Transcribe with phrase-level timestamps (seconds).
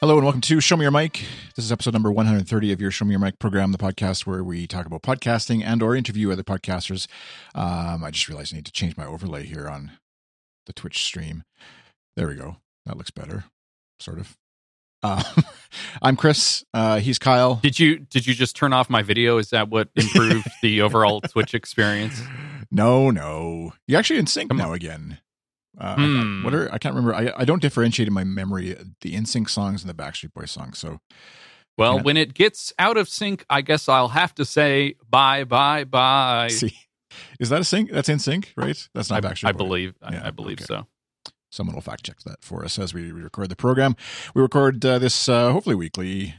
[0.00, 1.26] Hello and welcome to Show Me Your Mic.
[1.56, 4.42] This is episode number 130 of your Show Me Your Mic program, the podcast where
[4.42, 7.06] we talk about podcasting and or interview other podcasters.
[7.54, 9.90] Um, I just realized I need to change my overlay here on
[10.64, 11.44] the Twitch stream.
[12.16, 12.56] There we go.
[12.86, 13.44] That looks better,
[13.98, 14.38] sort of.
[15.02, 15.22] Uh,
[16.02, 16.64] I'm Chris.
[16.72, 17.56] Uh, he's Kyle.
[17.56, 19.36] Did you did you just turn off my video?
[19.36, 22.22] Is that what improved the overall Twitch experience?
[22.70, 23.74] No, no.
[23.86, 25.18] You're actually in sync Come now again.
[25.78, 26.42] Uh, Hmm.
[26.44, 27.14] What are I can't remember.
[27.14, 30.78] I, I don't differentiate in my memory the NSYNC songs and the Backstreet Boys songs.
[30.78, 31.00] So
[31.78, 32.02] Well, Yeah.
[32.02, 36.48] when it gets out of sync, I guess I'll have to say bye, bye, bye.
[36.48, 36.74] see,
[37.38, 37.90] is that a sync?
[37.90, 38.88] That's in sync, right?
[38.94, 39.48] That's not I, Backstreet.
[39.48, 39.58] I Boys.
[39.58, 39.94] believe.
[40.10, 40.64] Yeah, I, I believe okay.
[40.66, 40.86] so.
[41.50, 43.94] someone will fact check that for us as we record the program.
[44.34, 46.34] We record uh, this uh, hopefully weekly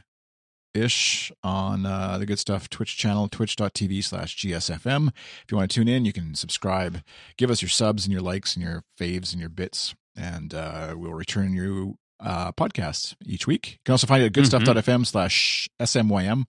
[0.73, 5.09] ish on uh, the good stuff Twitch channel, twitch.tv slash GSFM.
[5.09, 7.01] If you want to tune in, you can subscribe,
[7.37, 10.95] give us your subs and your likes and your faves and your bits, and uh,
[10.97, 13.71] we'll return you uh, podcasts each week.
[13.73, 16.45] You can also find it at goodstuff.fm slash SMYM,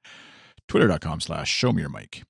[0.69, 2.23] twitter.com slash show me your mic.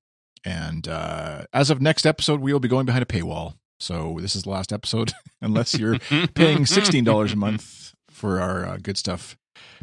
[0.44, 3.54] And uh, as of next episode, we will be going behind a paywall.
[3.78, 5.98] So this is the last episode, unless you're
[6.34, 9.36] paying sixteen dollars a month for our uh, good stuff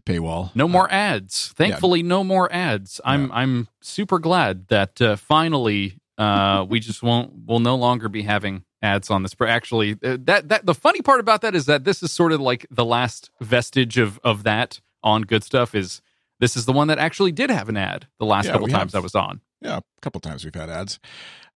[0.06, 0.54] paywall.
[0.56, 1.50] No Uh, more ads.
[1.56, 3.00] Thankfully, no more ads.
[3.06, 8.24] I'm I'm super glad that uh, finally uh, we just won't will no longer be
[8.24, 9.34] having ads on this.
[9.36, 12.32] But actually, uh, that that the funny part about that is that this is sort
[12.32, 15.74] of like the last vestige of of that on good stuff.
[15.76, 16.02] Is
[16.40, 18.94] this is the one that actually did have an ad the last Yeah, couple times
[18.94, 19.02] have.
[19.02, 19.42] I was on.
[19.62, 21.00] yeah, a couple times we've had ads,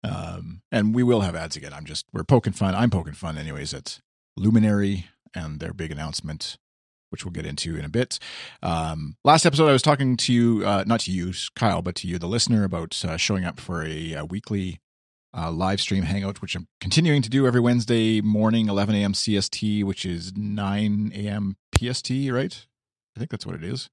[0.05, 1.73] um, and we will have ads again.
[1.73, 2.75] I'm just we're poking fun.
[2.75, 3.73] I'm poking fun, anyways.
[3.75, 4.01] At
[4.37, 6.59] Luminary and their big announcement,
[7.13, 8.19] which we'll get into in a bit.
[8.63, 12.09] Um, last episode, I was talking to you, uh, not to you, Kyle, but to
[12.09, 14.81] you, the listener, about uh, showing up for a, uh weekly
[15.37, 19.13] uh, live stream hangout, which I'm continuing to do every Wednesday morning, 11 a.m.
[19.15, 21.57] CST, which is 9 a.m.
[21.79, 22.67] PST, right?
[23.17, 23.89] I think that's what it is.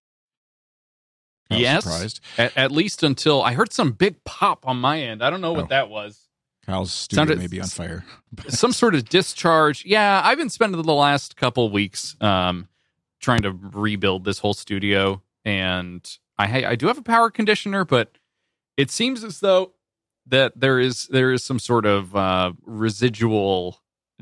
[1.50, 1.84] Kyle's Yes.
[1.84, 2.20] Surprised.
[2.38, 5.24] At, at least until I heard some big pop on my end.
[5.24, 5.68] I don't know what Oh.
[5.70, 6.28] that was.
[6.66, 8.06] Kyle's studio Sounded- may be on fire.
[8.50, 9.84] some sort of discharge.
[9.86, 12.68] Yeah, I've been spending the last couple weeks um,
[13.20, 18.18] trying to rebuild this whole studio, and I I do have a power conditioner, but
[18.78, 19.74] it seems as though
[20.28, 23.80] that there is there is some sort of uh, residual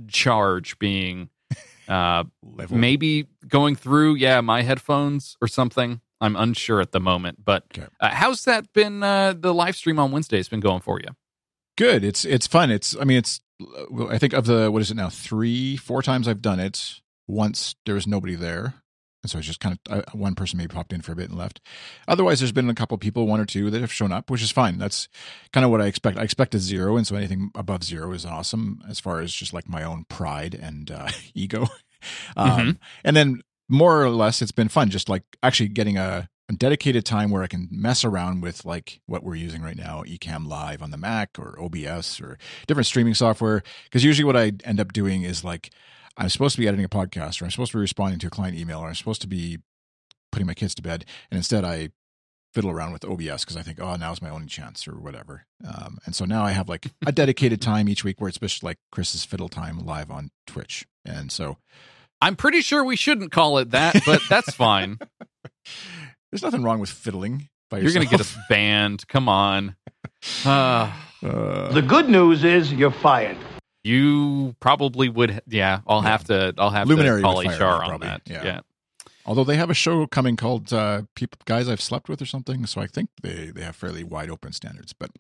[0.07, 1.29] charge being
[1.87, 2.23] uh,
[2.69, 6.01] maybe going through yeah my headphones or something.
[6.19, 7.85] I'm unsure at the moment, but Okay.
[7.99, 9.03] uh, how's that been?
[9.03, 11.09] Uh, the live stream on Wednesday has been going for you?
[11.77, 13.39] good it's it's fun it's i mean it's
[14.09, 17.75] i think of the what is it now three four times i've done it once
[17.85, 18.73] there was nobody there
[19.23, 21.29] and so it's just kind of uh, one person maybe popped in for a bit
[21.29, 21.59] and left.
[22.07, 24.51] Otherwise there's been a couple people one or two that have shown up which is
[24.51, 24.77] fine.
[24.77, 25.07] That's
[25.51, 26.17] kind of what i expect.
[26.17, 29.53] I expect expected zero and so anything above zero is awesome as far as just
[29.53, 31.67] like my own pride and uh, ego.
[32.37, 32.77] Um, Mhm.
[33.03, 37.03] and then more or less it's been fun just like actually getting a, a dedicated
[37.05, 40.81] time where i can mess around with like what we're using right now Ecamm live
[40.83, 43.63] on the mac or obs or different streaming software.
[43.85, 45.71] Because usually what i end up doing is like
[46.17, 48.29] i'm supposed to be editing a podcast or i'm supposed to be responding to a
[48.29, 49.57] client email or i'm supposed to be
[50.31, 51.89] putting my kids to bed and instead i
[52.53, 55.97] fiddle around with obs because i think oh now's my only chance or whatever um,
[56.05, 58.77] and so now i have like a dedicated time each week where it's just like
[58.91, 61.57] chris's fiddle time live on twitch and so
[62.19, 64.97] I'm pretty sure we shouldn't call it that, but that's fine.
[66.31, 68.39] there's nothing wrong with fiddling by You're going to get yourself.
[68.39, 69.07] us banned.
[69.07, 69.75] Come on.
[70.43, 70.91] Uh,
[71.23, 73.37] Uh, The good news is you're fired.
[73.87, 75.41] You probably would.
[75.47, 76.53] Yeah, I'll have to.
[76.57, 78.07] I'll have Luminary to call HR on probably.
[78.07, 78.21] that.
[78.25, 78.43] Yeah.
[78.43, 78.59] Yeah.
[79.25, 82.65] Although they have a show coming called uh, "People Guys I've Slept with" or something,
[82.65, 84.93] so I think they they have fairly wide open standards.
[84.93, 85.11] But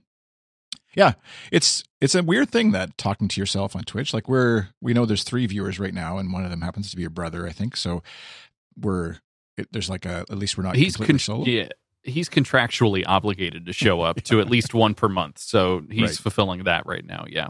[0.95, 1.13] yeah,
[1.51, 4.13] it's it's a weird thing that talking to yourself on Twitch.
[4.13, 6.95] Like we're we know there's three viewers right now, and one of them happens to
[6.95, 7.75] be your brother, I think.
[7.75, 8.01] So
[8.79, 9.17] we're
[9.57, 11.45] it, there's like a at least we're not He's con- solo.
[11.45, 11.69] yeah.
[12.03, 16.11] He's contractually obligated to show up to at least one per month, so he's Right.
[16.17, 17.25] fulfilling that right now.
[17.27, 17.49] Yeah.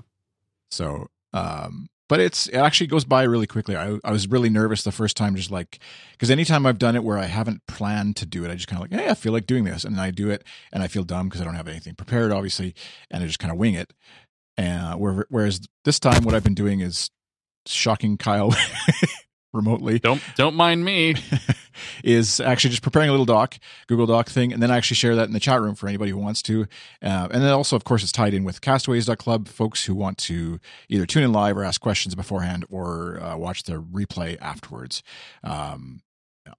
[0.72, 3.76] So, um, but it's it actually goes by really quickly.
[3.76, 5.80] I I was really nervous the first time, just like
[6.14, 8.82] because anytime I've done it where I haven't planned to do it, I just kind
[8.82, 10.88] of like, hey, I feel like doing this, and then I do it, and I
[10.88, 12.76] feel dumb because I don't have anything prepared, obviously,
[13.12, 13.92] and I just kind of wing it.
[14.56, 17.12] And where, whereas this time, what I've been doing is
[17.68, 18.56] shocking Kyle
[19.54, 21.16] remotely Don't don't mind me.
[22.04, 23.58] is actually just preparing a little doc,
[23.88, 26.12] Google Doc thing, and then I actually share that in the chat room for anybody
[26.12, 26.62] who wants to.
[27.02, 30.60] Uh, and then also, of course, it's tied in with Castaways.club, folks who want to
[30.90, 35.04] either tune in live or ask questions beforehand or uh, watch the replay afterwards.
[35.44, 36.02] Um,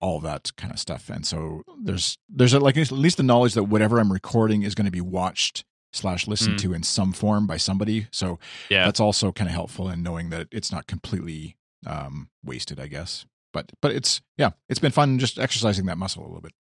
[0.01, 1.09] all that kind of stuff.
[1.09, 4.75] And so there's there's a, like at least the knowledge that whatever I'm recording is
[4.75, 5.65] going to be watched
[5.95, 6.63] slash listened Mm.
[6.63, 8.07] to in some form by somebody.
[8.13, 8.39] So
[8.69, 8.85] Yeah.
[8.85, 11.57] that's also kind of helpful in knowing that it's not completely
[11.87, 13.25] um, wasted, I guess.
[13.53, 16.53] But but it's yeah, it's been fun just exercising that muscle a little bit.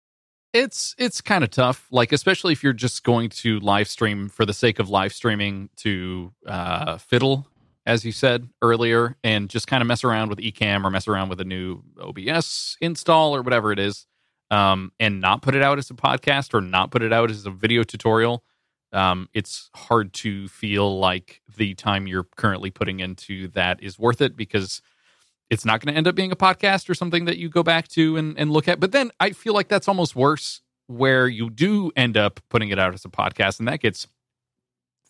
[0.53, 4.45] It's it's kind of tough, like especially if you're just going to live stream for
[4.45, 7.47] the sake of live streaming to uh, fiddle,
[7.85, 11.29] as you said earlier, and just kind of mess around with Ecamm or mess around
[11.29, 14.07] with a new OBS install or whatever it is,
[14.49, 17.45] um, and not put it out as a podcast or not put it out as
[17.45, 18.43] a video tutorial.
[18.93, 24.21] Um, it's hard to feel like the time you're currently putting into that is worth
[24.21, 24.81] it because
[25.49, 27.87] it's not going to end up being a podcast or something that you go back
[27.89, 28.79] to and, and look at.
[28.79, 32.79] But then I feel like that's almost worse where you do end up putting it
[32.79, 34.07] out as a podcast and that gets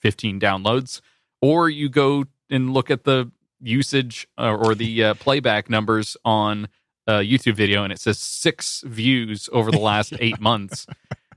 [0.02, 1.02] 15 downloads,
[1.42, 3.32] or you go and look at the
[3.62, 6.68] usage uh, or the uh, playback numbers on
[7.08, 10.86] a YouTube video and it says six views over the last eight months.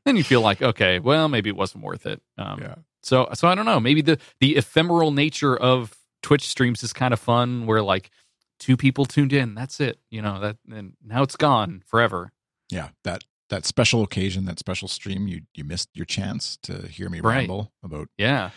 [0.04, 2.20] Then you feel like, okay, well, maybe it wasn't worth it.
[2.36, 2.74] Um, Yeah.
[3.02, 3.80] So, so I don't know.
[3.80, 8.10] Maybe the the ephemeral nature of Twitch streams is kind of fun, where like
[8.60, 9.98] two people tuned in, that's it.
[10.10, 12.32] You know that, and now it's gone forever.
[12.70, 17.08] Yeah, that that special occasion, that special stream, you you missed your chance to hear
[17.08, 17.38] me Right.
[17.38, 18.50] ramble about Yeah,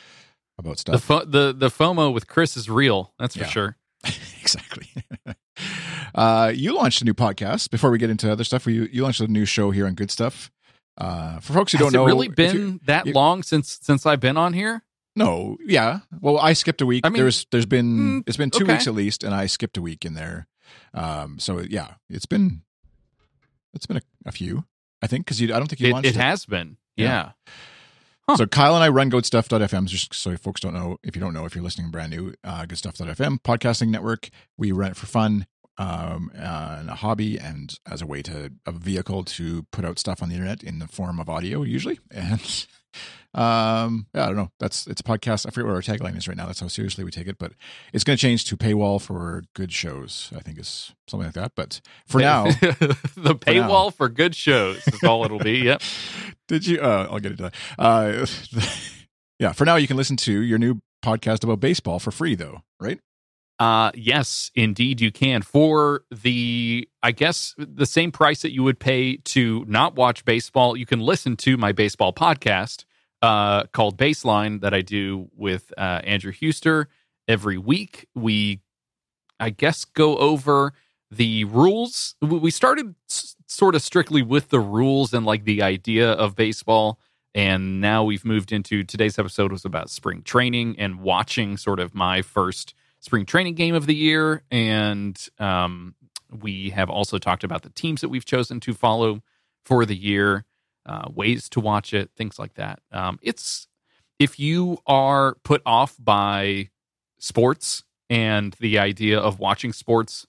[0.59, 1.03] about the stuff.
[1.03, 3.13] fo- the the FOMO with Chris is real.
[3.17, 3.49] That's for Yeah.
[3.49, 3.77] sure.
[4.41, 4.87] exactly.
[6.15, 7.69] uh, you launched a new podcast.
[7.71, 10.11] Before we get into other stuff, you you launched a new show here on Good
[10.11, 10.51] Stuff.
[10.97, 14.19] Uh, for folks who Has don't know, really been that you- long since since I've
[14.19, 14.83] been on here?
[15.15, 15.99] No, yeah.
[16.21, 17.05] Well, I skipped a week.
[17.05, 18.73] I mean, there's there's been mm, it's been two okay.
[18.73, 20.47] weeks at least, and I skipped a week in there.
[20.93, 22.61] Um, so yeah, it's been
[23.73, 24.65] it's been a, a few,
[25.01, 26.77] I think, because you I don't think you It, launched it has been.
[26.95, 27.05] Yeah.
[27.05, 27.31] Yeah.
[28.27, 28.37] Huh.
[28.37, 31.45] So Kyle and I run goodstuff.fm, just so folks don't know, if you don't know,
[31.45, 34.29] if you're listening brand new, uh, goodstuff.fm podcasting network.
[34.57, 35.45] We run it for fun,
[35.77, 39.99] um, uh, and a hobby and as a way to, a vehicle to put out
[39.99, 41.99] stuff on the internet in the form of audio usually.
[42.11, 42.65] And,
[43.33, 44.51] um, yeah, I don't know.
[44.59, 45.47] That's, it's a podcast.
[45.47, 46.45] I forget what our tagline is right now.
[46.45, 47.53] That's how seriously we take it, but
[47.91, 50.31] it's going to change to paywall for good shows.
[50.35, 51.53] I think is something like that.
[51.55, 55.59] But for now, the paywall for good shows is all it'll be.
[55.59, 55.81] Yep.
[56.47, 56.79] Did you?
[56.79, 57.55] Uh, I'll get into that.
[57.79, 58.25] Uh,
[59.39, 62.61] yeah, for now, you can listen to your new podcast about baseball for free, though,
[62.79, 62.99] right?
[63.63, 65.41] Uh yes, indeed you can.
[65.41, 70.75] For the I guess the same price that you would pay to not watch baseball,
[70.75, 72.83] you can listen to my baseball podcast
[73.21, 76.87] uh called Baseline that I do with uh Andrew Huster
[77.27, 78.07] every week.
[78.13, 78.59] We
[79.39, 80.73] I guess go over
[81.09, 82.15] the rules.
[82.21, 86.99] We started s- sort of strictly with the rules and like the idea of baseball
[87.35, 91.95] and now we've moved into today's episode was about spring training and watching sort of
[91.95, 95.93] my first spring training game of the year and um,
[96.41, 99.21] we have also talked about the teams that we've chosen to follow
[99.65, 100.45] for the year
[100.85, 102.79] uh, ways to watch it things like that.
[102.93, 103.67] Um, it's
[104.19, 106.69] if you are put off by
[107.19, 110.25] sports and the idea of watching sports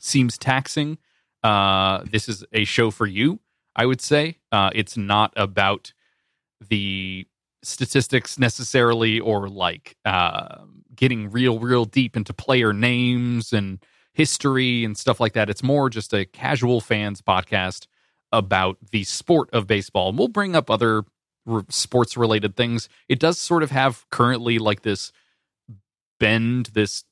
[0.00, 0.96] seems taxing
[1.44, 3.38] uh, this is a show for you
[3.76, 4.38] i would say.
[4.50, 5.92] Uh, it's not about
[6.66, 7.26] the
[7.62, 10.58] statistics necessarily or like uh,
[10.94, 13.78] getting real real deep into player names and
[14.12, 15.48] history and stuff like that.
[15.48, 17.86] It's more just a casual fans podcast
[18.32, 20.08] about the sport of baseball.
[20.10, 21.04] And we'll bring up other
[21.70, 22.88] sports related things.
[23.08, 25.12] It does sort of have currently like this
[26.20, 27.04] bend this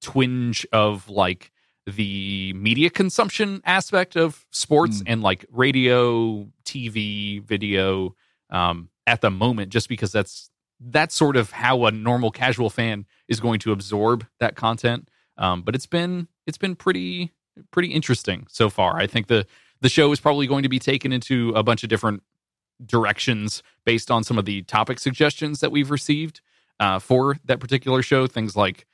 [0.00, 1.52] twinge of like
[1.86, 5.04] the media consumption aspect of sports Mm.
[5.06, 8.14] and like radio tv video
[8.50, 13.06] um, at the moment, just because that's that's sort of how a normal casual fan
[13.26, 15.08] is going to absorb that content.
[15.38, 17.32] Um, but it's been it's been pretty
[17.70, 18.98] pretty interesting so far.
[18.98, 19.46] I think the
[19.80, 22.22] the show is probably going to be taken into a bunch of different
[22.84, 26.42] directions based on some of the topic suggestions that we've received
[26.78, 28.26] uh, for that particular show.
[28.26, 28.86] Things like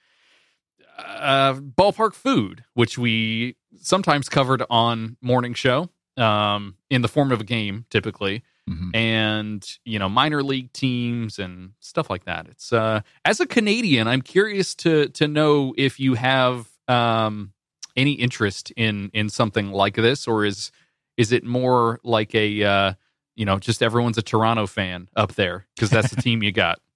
[0.96, 7.40] uh, ballpark food, which we sometimes covered on morning show um, in the form of
[7.40, 8.90] a game, typically Mhm.
[8.94, 14.08] and you know minor league teams and stuff like that it's uh as a canadian
[14.08, 17.52] i'm curious to to know if you have um
[17.94, 20.72] any interest in in something like this or is
[21.18, 22.92] is it more like a uh
[23.36, 26.78] you know just everyone's a toronto fan up there because that's the team you got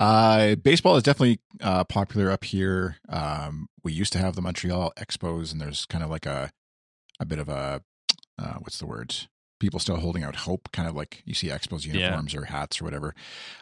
[0.00, 2.96] Uh, baseball is definitely uh, popular up here.
[3.08, 6.50] Um, we used to have the Montreal Expos, and there's kind of like a
[7.20, 7.80] a bit of a
[8.36, 9.14] uh, what's the word?
[9.60, 12.84] People still holding out hope, kind of like you see Expos uniforms or hats or
[12.84, 13.14] whatever.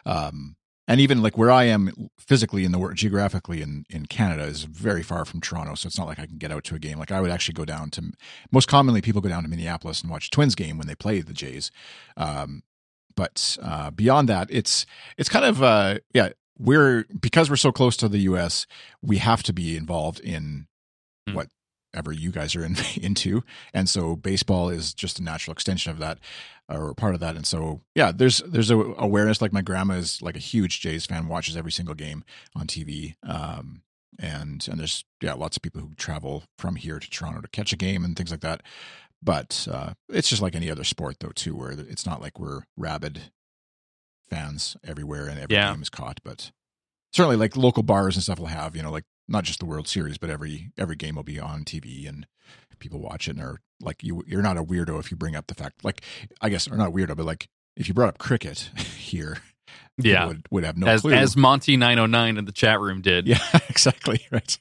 [0.05, 0.55] Um,
[0.87, 4.63] and even like where I am physically in the world, geographically in in Canada is
[4.63, 6.99] very far from Toronto, so it's not like I can get out to a game.
[6.99, 8.11] Like I would actually go down to
[8.51, 11.33] most commonly people go down to Minneapolis and watch Twins game when they play the
[11.33, 11.71] Jays.
[12.17, 12.63] Um,
[13.15, 14.85] but uh, beyond that, it's
[15.17, 18.67] it's kind of uh, yeah we're because we're so close to the U.S.
[19.01, 20.67] We have to be involved in
[21.29, 21.35] Hmm.
[21.35, 21.47] what
[21.93, 23.43] whatever you guys are in, into.
[23.73, 26.19] And so baseball is just a natural extension of that
[26.69, 27.35] or part of that.
[27.35, 29.41] And so, yeah, there's, there's a awareness.
[29.41, 32.23] Like my grandma is like a huge Jays fan, watches every single game
[32.55, 33.15] on TV.
[33.23, 33.83] Um,
[34.19, 37.73] and, and there's, yeah, lots of people who travel from here to Toronto to catch
[37.73, 38.61] a game and things like that.
[39.21, 42.63] But, uh, it's just like any other sport though, too, where it's not like we're
[42.75, 43.21] rabid
[44.29, 45.71] fans everywhere and every Yeah.
[45.71, 46.51] game is caught, but
[47.13, 49.87] certainly like local bars and stuff will have, you know, like not just the World
[49.87, 52.27] Series, but every every game will be on TV and
[52.79, 53.37] people watch it
[53.79, 56.01] like you you're not a weirdo if you bring up the fact like
[56.41, 59.37] I guess or not weirdo, but like if you brought up cricket here,
[59.97, 60.25] Yeah.
[60.25, 61.13] would, would have no as clue.
[61.13, 63.27] as Monty nine oh nine in the chat room did.
[63.27, 63.37] yeah,
[63.69, 64.25] exactly.
[64.31, 64.57] Right.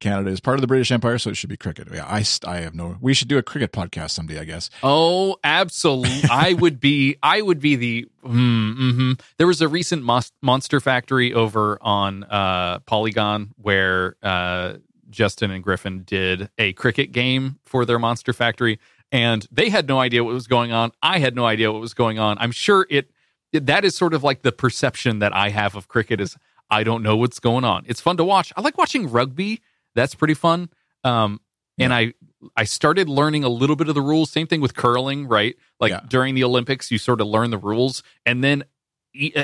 [0.00, 1.88] Canada is part of the British Empire, so it should be cricket.
[1.92, 2.96] Yeah, I, I have no.
[3.00, 4.70] We should do a cricket podcast someday, I guess.
[4.82, 6.28] Oh, absolutely!
[6.30, 7.16] I would be.
[7.22, 8.08] I would be the.
[8.24, 14.74] Mm, hmm There was a recent Mos- Monster Factory over on uh, Polygon where uh,
[15.10, 18.78] Justin and Griffin did a cricket game for their Monster Factory,
[19.12, 20.90] and they had no idea what was going on.
[21.02, 22.36] I had no idea what was going on.
[22.38, 23.10] I'm sure it.
[23.52, 26.36] That is sort of like the perception that I have of cricket is
[26.70, 27.84] I don't know what's going on.
[27.86, 28.52] It's fun to watch.
[28.56, 29.60] I like watching rugby.
[29.94, 30.70] That's pretty fun.
[31.04, 31.40] Um,
[31.78, 32.14] and I
[32.56, 34.30] I started learning a little bit of the rules.
[34.30, 35.56] Same thing with curling, right?
[35.80, 36.00] Like Yeah.
[36.08, 38.64] during the Olympics, you sort of learn the rules, and then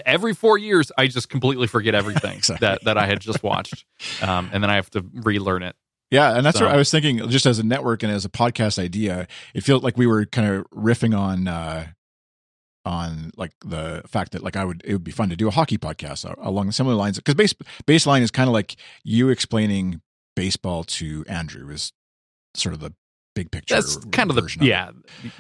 [0.06, 2.66] every four years, I just completely forget everything Exactly.
[2.66, 3.84] that that I had just watched,
[4.22, 5.76] um, and then I have to relearn it.
[6.10, 7.28] Yeah, and that's So- what I was thinking.
[7.28, 10.48] Just as a network and as a podcast idea, it felt like we were kind
[10.48, 11.88] of riffing on uh,
[12.84, 15.50] on like the fact that like I would it would be fun to do a
[15.50, 17.54] hockey podcast along similar lines because base
[17.86, 20.00] baseline is kind of like you explaining
[20.36, 21.92] baseball to Andrew is
[22.54, 22.94] sort of the
[23.34, 23.74] big picture.
[23.76, 24.56] That's kind of the it.
[24.62, 24.90] yeah.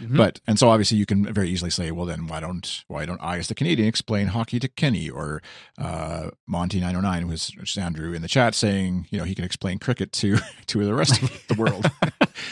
[0.00, 0.16] Mhm.
[0.16, 3.20] But and so obviously you can very easily say, well, then why don't why don't
[3.20, 5.42] I, as the Canadian, explain hockey to Kenny or
[5.78, 9.44] uh, Monty nine oh nine, is Andrew in the chat saying, you know, he can
[9.44, 11.90] explain cricket to to the rest of the world.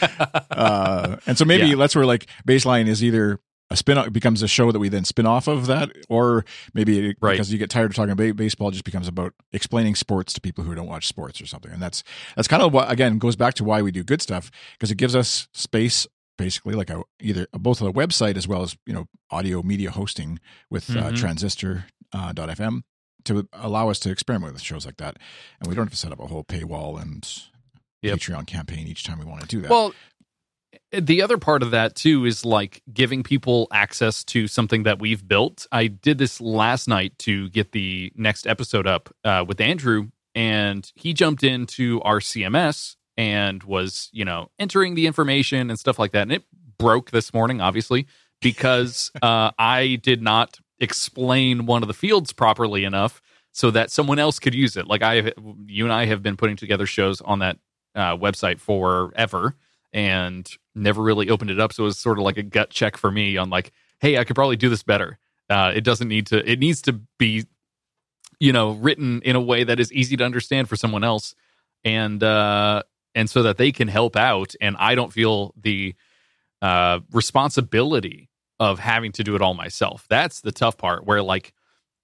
[0.51, 1.75] uh, and so maybe Yeah.
[1.75, 5.03] that's where like baseline is either a spin off becomes a show that we then
[5.03, 7.33] spin off of that, or maybe it, Right.
[7.33, 10.41] because you get tired of talking about baseball, it just becomes about explaining sports to
[10.41, 11.71] people who don't watch sports or something.
[11.71, 12.03] And that's
[12.35, 14.95] that's kind of what again goes back to why we do good stuff because it
[14.97, 16.07] gives us space
[16.37, 19.89] basically like a either both on the website as well as you know audio media
[19.91, 21.17] hosting with uh, Mhm.
[21.17, 22.83] transistor uh, fm
[23.25, 25.17] to allow us to experiment with shows like that
[25.59, 27.27] and we don't have to set up a whole paywall and
[28.03, 28.19] Yep.
[28.19, 29.93] patreon campaign each time we want to do that Well,
[30.91, 35.27] the other part of that too is like giving people access to something that we've
[35.27, 35.67] built.
[35.71, 40.89] I did this last night to get the next episode up uh, with Andrew, and
[40.95, 46.11] he jumped into our CMS and was, you know, entering the information and stuff like
[46.11, 46.23] that.
[46.23, 46.43] And it
[46.77, 48.07] broke this morning, obviously,
[48.41, 54.19] because uh, I did not explain one of the fields properly enough so that someone
[54.19, 54.87] else could use it.
[54.87, 55.33] Like I,
[55.65, 57.57] you and I have been putting together shows on that
[57.95, 59.55] uh, website forever
[59.93, 61.73] and never really opened it up.
[61.73, 64.23] So it was sort of like a gut check for me on like, hey, I
[64.23, 65.17] could probably do this better.
[65.49, 66.49] Uh, it doesn't need to.
[66.49, 67.45] It needs to be,
[68.39, 71.35] you know, written in a way that is easy to understand for someone else,
[71.85, 72.83] and uh,
[73.15, 75.95] and so that they can help out, and I don't feel the
[76.61, 78.29] uh, responsibility
[78.59, 80.05] of having to do it all myself.
[80.09, 81.05] That's the tough part.
[81.05, 81.53] Where like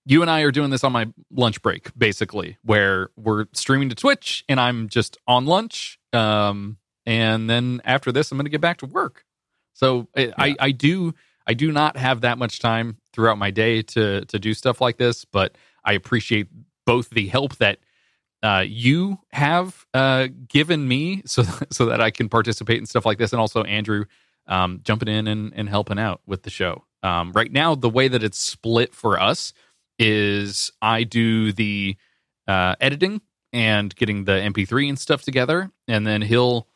[0.06, 3.96] you and I are doing this on my lunch break, basically, where we're streaming to
[3.96, 6.00] Twitch and I'm just on lunch.
[6.12, 9.26] Um, and then after this, I'm going to get back to work.
[9.74, 11.14] So I, I, I do,
[11.48, 14.98] I do not have that much time throughout my day to to do stuff like
[14.98, 16.48] this, but I appreciate
[16.86, 17.80] both the help that
[18.44, 23.18] uh, you have uh, given me, so so that I can participate in stuff like
[23.18, 24.06] this, and also Andrew
[24.48, 26.84] um, jumping in and, and helping out with the show.
[27.02, 29.54] Um, right now, the way that it's split for us
[30.00, 31.96] is I do the
[32.48, 36.68] uh, editing and getting the MP3 and stuff together, and then he'll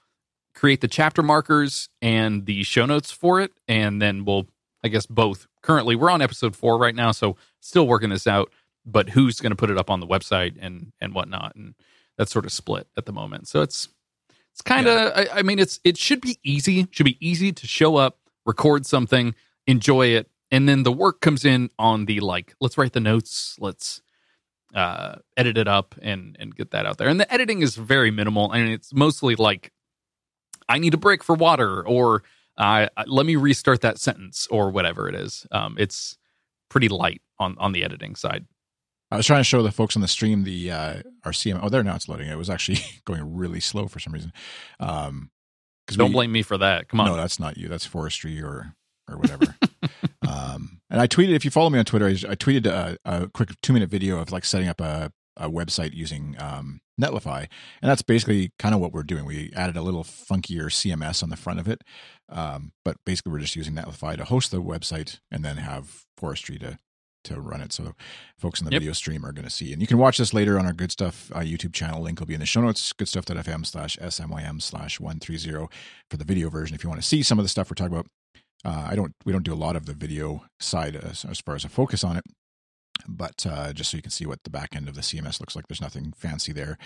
[0.57, 4.47] create the chapter markers and the show notes for it, and then we'll,
[4.83, 5.47] I guess, both.
[5.61, 8.51] Currently, we're on episode four right now, so still working this out.
[8.85, 11.75] But who's going to put it up on the website and and whatnot, and
[12.17, 13.47] that's sort of split at the moment.
[13.47, 13.89] So it's
[14.53, 16.87] it's kind of, I, I mean, it's it should be easy.
[16.91, 19.35] Should be easy to show up, record something,
[19.67, 23.55] enjoy it, and then the work comes in on the like let's write the notes
[23.59, 24.01] let's
[24.75, 28.11] uh edit it up and and get that out there and the editing is very
[28.11, 29.71] minimal I mean it's mostly like
[30.69, 32.23] i need a break for water or
[32.57, 36.17] uh let me restart that sentence or whatever it is um it's
[36.69, 38.45] pretty light on on the editing side
[39.09, 41.59] I was trying to show the folks on the stream the uh, our CM.
[41.61, 42.27] Oh, there now it's loading.
[42.27, 44.33] It was actually going really slow for some reason.
[44.79, 45.31] Um,
[45.87, 47.69] don't we- blame me for that come on No, that's not you.
[47.69, 48.73] That's forestry or
[49.09, 49.55] or whatever.
[50.27, 53.29] um, and I tweeted if you follow me on Twitter, I, I tweeted a, a
[53.29, 57.47] quick two minute video of like setting up a a website using um, Netlify,
[57.81, 59.25] and that's basically kind of what we're doing.
[59.25, 61.81] We added a little funkier CMS on the front of it,
[62.29, 66.57] um, but basically we're just using Netlify to host the website and then have Forestry
[66.59, 66.77] to
[67.23, 67.73] to run it.
[67.73, 67.93] So
[68.39, 68.79] folks in the Yep.
[68.81, 70.91] video stream are going to see, and you can watch this later on our Good
[70.91, 72.01] Stuff uh, YouTube channel.
[72.01, 72.93] Link will be in the show notes.
[72.93, 75.69] Goodstuff.fm slash smym slash one three zero
[76.09, 77.93] for the video version if you want to see some of the stuff we're talking
[77.93, 78.07] about.
[78.65, 79.13] Uh, I don't.
[79.25, 82.03] We don't do a lot of the video side as, as far as a focus
[82.03, 82.23] on it,
[83.07, 85.55] but uh, just so you can see what the back end of the CMS looks
[85.55, 85.67] like.
[85.67, 86.77] There's nothing fancy there.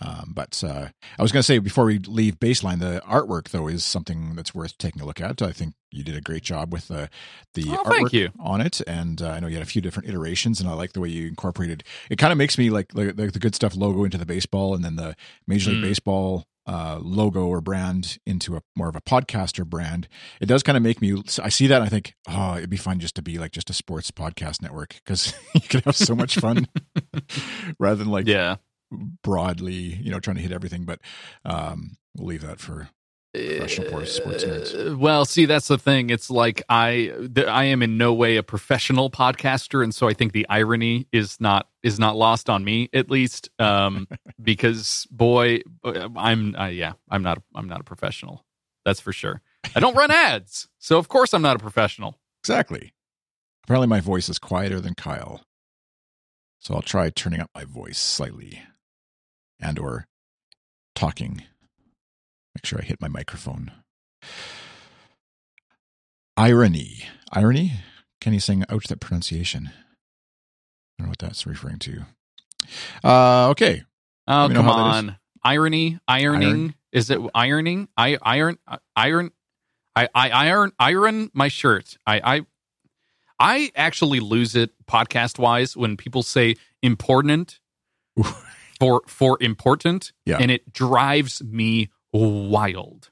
[0.00, 0.88] Um, but uh,
[1.18, 4.54] I was going to say before we leave baseline, the artwork though is something that's
[4.54, 5.40] worth taking a look at.
[5.42, 7.08] I think you did a great job with the
[7.54, 10.60] the Oh, artwork on it, and uh, I know you had a few different iterations,
[10.60, 11.84] and I like the way you incorporated.
[12.10, 14.74] It kind of makes me like, like the, the good stuff logo into the baseball,
[14.74, 15.88] and then the Major League Mm.
[15.88, 20.08] Baseball uh, logo or brand into a more of a podcaster brand.
[20.40, 21.22] It does kind of make me.
[21.40, 23.70] I see that, and I think, oh, it'd be fun just to be like just
[23.70, 26.66] a sports podcast network because you could have so much fun
[27.78, 28.56] rather than like yeah.
[28.90, 30.84] Broadly, you know, trying to hit everything.
[30.84, 31.00] But
[31.44, 32.88] um, we'll leave that for
[33.34, 34.92] Professional sports- sports nerds.
[34.92, 36.08] Uh, Well, see, that's the thing.
[36.08, 40.14] It's like I, th- I am in no way a professional podcaster, and so I
[40.14, 44.08] think the irony is not is not lost on me, at least, um,
[44.42, 48.42] because boy, I'm, uh, yeah, I'm not, I'm not a professional.
[48.86, 49.42] That's for sure.
[49.74, 52.18] I don't run ads, so of course I'm not a professional.
[52.40, 52.94] exactly.
[53.64, 55.42] Apparently, my voice is quieter than Kyle,
[56.60, 58.62] so I'll try turning up my voice slightly,
[59.60, 60.06] and or
[60.94, 61.42] talking.
[62.54, 63.72] Make sure I hit my microphone.
[66.36, 67.72] Irony, irony.
[68.20, 69.68] Can you sing out that pronunciation?
[69.68, 69.72] I
[71.02, 72.06] don't know what that's referring to.
[73.04, 73.84] Uh, okay,
[74.28, 74.96] Oh, come how that is.
[74.96, 75.16] on.
[75.44, 76.48] Irony, ironing.
[76.48, 76.74] Iron?
[76.92, 77.88] Is it ironing?
[77.96, 79.30] I iron uh, iron
[79.94, 81.96] I, I iron iron my shirt.
[82.06, 82.46] I I
[83.38, 87.60] I actually lose it podcast wise when people say important
[88.78, 90.38] for for important Yeah.
[90.40, 93.10] and it drives me wild.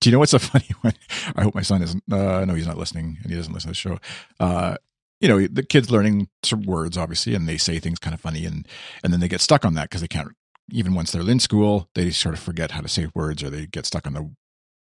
[0.00, 0.94] Do you know what's a funny one?
[1.34, 2.02] I hope my son isn't.
[2.12, 3.98] Uh, no, he's not listening, and he doesn't listen to the show.
[4.38, 4.76] Uh,
[5.20, 8.44] you know, the kids learning some words, obviously, and they say things kind of funny,
[8.44, 8.66] and
[9.02, 10.28] and then they get stuck on that because they can't.
[10.70, 13.66] Even once they're in school, they sort of forget how to say words, or they
[13.66, 14.30] get stuck on the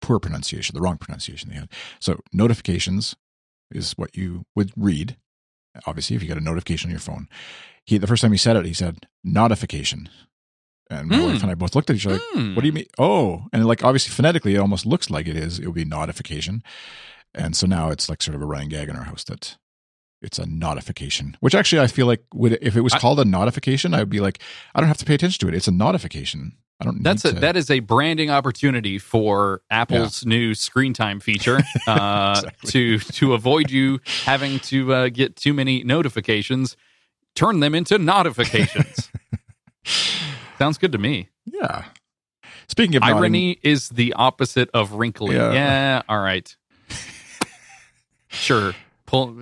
[0.01, 1.69] poor pronunciation, the wrong pronunciation they had.
[1.99, 3.15] So notifications
[3.71, 5.17] is what you would read.
[5.85, 7.27] Obviously, if you get a notification on your phone,
[7.85, 10.09] he the first time he said it, he said notification,
[10.89, 11.23] and my Hmm.
[11.25, 12.15] wife and I both looked at each other.
[12.15, 12.55] like, Hmm.
[12.55, 12.85] what do you mean?
[12.97, 15.59] Oh, and like obviously phonetically, it almost looks like it is.
[15.59, 16.63] It would be notification,
[17.33, 19.57] and so now it's like sort of a running gag in our house that
[20.21, 21.35] it's a notification.
[21.39, 24.09] Which actually, I feel like would if it was I- called a notification, I would
[24.09, 24.39] be like,
[24.75, 25.55] I don't have to pay attention to it.
[25.55, 26.53] It's a notification.
[26.79, 27.03] I don't.
[27.03, 32.33] That's a to, that is a branding opportunity for Apple's new screen time feature uh,
[32.37, 32.71] Exactly.
[32.71, 36.75] to to avoid you having to uh, get too many notifications.
[37.35, 39.11] Turn them into notifications.
[40.59, 41.29] Sounds good to me.
[41.45, 41.85] yeah.
[42.67, 45.35] Speaking of nodding- Irony is the opposite of wrinkly.
[45.35, 45.51] Yeah.
[45.53, 46.55] Yeah, all right.
[48.29, 48.73] sure.
[49.11, 49.41] Pull.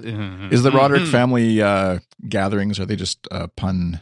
[0.51, 1.11] is the Roderick Mhm.
[1.11, 3.99] family uh, gatherings are they just uh, pun?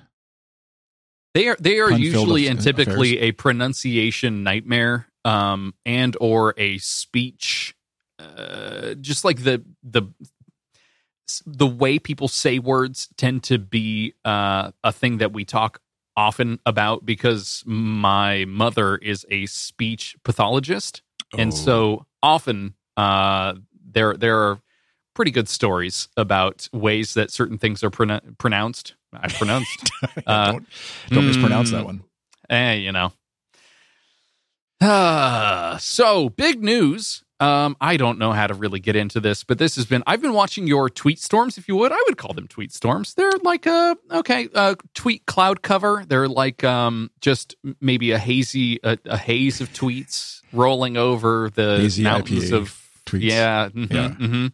[1.33, 7.75] They are they are usually and typically a pronunciation nightmare, um, and or a speech,
[8.17, 10.03] uh, just like the the
[11.45, 15.81] the way people say words tend to be uh, a thing that we talk
[16.15, 21.01] often about because my mother is a speech pathologist,
[21.37, 21.55] and Oh.
[21.55, 24.61] so often uh, there there are
[25.17, 28.93] pretty good stories about ways that certain things are pronou- pronounced.
[29.11, 29.89] I pronounced.
[30.27, 30.67] uh, don't
[31.09, 32.03] don't mispronounce mm, that one.
[32.51, 33.11] Eh, you know.
[34.79, 37.23] Ah, so big news.
[37.39, 40.03] Um, I don't know how to really get into this, but this has been.
[40.05, 41.91] I've been watching your tweet storms, if you would.
[41.91, 43.15] I would call them tweet storms.
[43.15, 46.03] They're like a okay, uh, tweet cloud cover.
[46.07, 51.77] They're like um, just maybe a hazy, a, a haze of tweets rolling over the
[51.77, 53.21] Hazy mountains IPA of tweets.
[53.23, 54.09] yeah, mhm, Yeah.
[54.09, 54.53] mhm.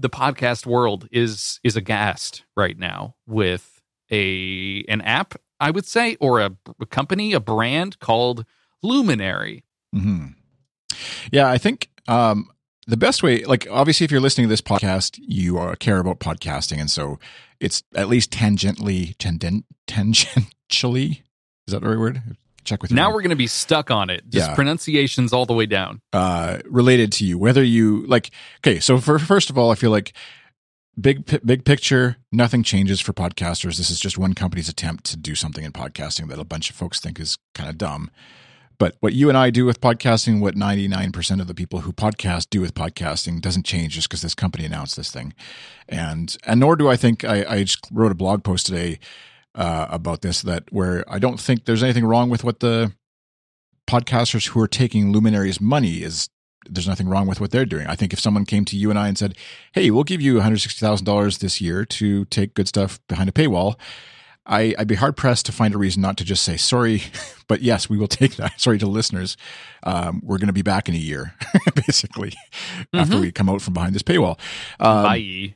[0.00, 6.16] The podcast world is is aghast right now with a an app, I would say,
[6.20, 8.44] or a, a company, a brand called
[8.82, 9.64] Luminary.
[9.92, 10.28] hmm
[11.32, 12.50] Yeah, I think um,
[12.86, 16.20] the best way, like obviously, if you're listening to this podcast, you uh, care about
[16.20, 17.18] podcasting, and so
[17.60, 21.22] it's at least tangentially, tenden, tangentially.
[21.66, 22.22] Is that the right word?
[22.64, 24.28] Check with your Now we're going to be stuck on it.
[24.28, 24.54] Just Yeah.
[24.54, 26.00] pronunciations all the way down.
[26.12, 28.30] uh, related to you, whether you like.
[28.58, 30.12] Okay, so for first of all, I feel like
[31.00, 33.76] big big picture, nothing changes for podcasters.
[33.76, 36.76] This is just one company's attempt to do something in podcasting that a bunch of
[36.76, 38.10] folks think is kind of dumb.
[38.78, 42.46] But what you and I do with podcasting, what 99% of the people who podcast
[42.48, 45.34] do with podcasting doesn't change just because this company announced this thing.
[45.88, 49.00] And and nor do I think I, I just wrote a blog post today
[49.58, 52.92] uh, about this that where I don't think there's anything wrong with what the
[53.88, 56.30] podcasters who are taking Luminary's money is.
[56.70, 57.86] There's nothing wrong with what they're doing.
[57.86, 59.34] I think if someone came to you and I and said,
[59.72, 63.76] "Hey, we'll give you $160,000 this year to take good stuff behind a paywall,"
[64.46, 67.02] I, would be hard pressed to find a reason not to just say sorry,
[67.48, 68.60] but yes, we will take that.
[68.60, 69.36] Sorry to listeners.
[69.82, 71.34] Um, we're going to be back in a year,
[71.74, 72.98] basically, mm-hmm.
[72.98, 74.38] after we come out from behind this paywall.
[74.80, 75.54] Um, Bye.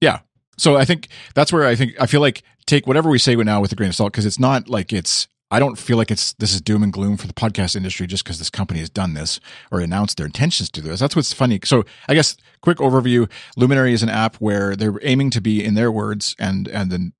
[0.00, 0.20] Yeah.
[0.56, 3.60] So I think that's where I think I feel like take whatever we say now
[3.60, 6.32] with a grain of salt because it's not like it's I don't feel like it's
[6.34, 9.14] this is doom and gloom for the podcast industry just because this company has done
[9.14, 9.38] this
[9.70, 10.98] or announced their intentions to do this.
[10.98, 11.60] That's what's funny.
[11.64, 15.74] So I guess quick overview: Luminary is an app where they're aiming to be, in
[15.74, 17.12] their words, and and the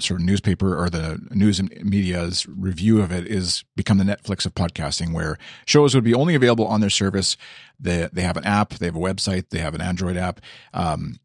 [0.00, 4.54] sort of newspaper or the news media's review of it is become the Netflix of
[4.54, 7.36] podcasting, where shows would be only available on their service.
[7.78, 10.40] They they have an app, they have a website, they have an Android app,
[10.72, 11.16] um,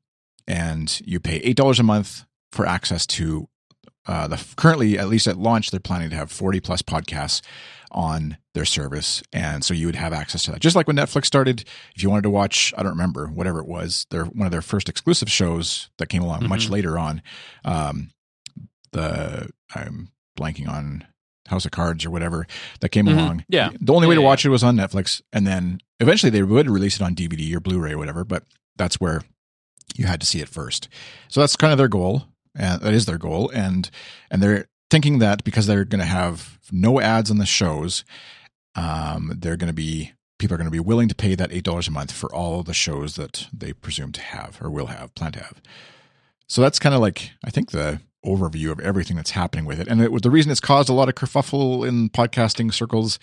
[0.50, 3.48] and you pay eight dollars a month for access to
[4.08, 7.42] uh, the currently at least at launch they're planning to have 40 plus podcasts
[7.92, 11.26] on their service and so you would have access to that just like when netflix
[11.26, 11.64] started
[11.96, 14.62] if you wanted to watch i don't remember whatever it was their one of their
[14.62, 16.50] first exclusive shows that came along mm-hmm.
[16.50, 17.22] much later on
[17.66, 18.10] um
[18.92, 21.06] the i'm blanking on
[21.48, 22.46] house of cards or whatever
[22.80, 23.18] that came mm-hmm.
[23.18, 24.50] along yeah the only way yeah, to watch yeah.
[24.50, 27.94] it was on netflix and then eventually they would release it on dvd or blu-ray
[27.94, 28.44] or whatever but
[28.76, 29.22] that's where
[29.95, 30.89] you had to see it first.
[31.28, 32.25] So that's kind of their goal
[32.56, 33.89] and that is their goal and
[34.30, 38.04] and they're thinking that because they're going to have no ads on the shows
[38.75, 41.63] um, they're going to be people are going to be willing to pay that eight
[41.63, 45.13] dollars a month for all the shows that they presume to have or will have
[45.15, 45.62] plan to have.
[46.47, 49.88] So that's kind of like i think the overview of everything that's happening with it
[49.88, 53.17] and it, the reason it's caused a lot of kerfuffle in podcasting circles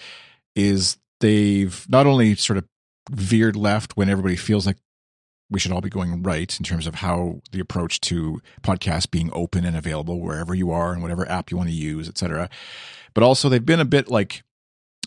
[0.55, 2.65] is they've not only sort of
[3.11, 4.79] veered left when everybody feels like
[5.51, 9.31] we should all be going right in terms of how the approach to podcasts being
[9.33, 12.49] open and available wherever you are and whatever app you want to use, etc.
[13.15, 14.43] But also they've been a bit like,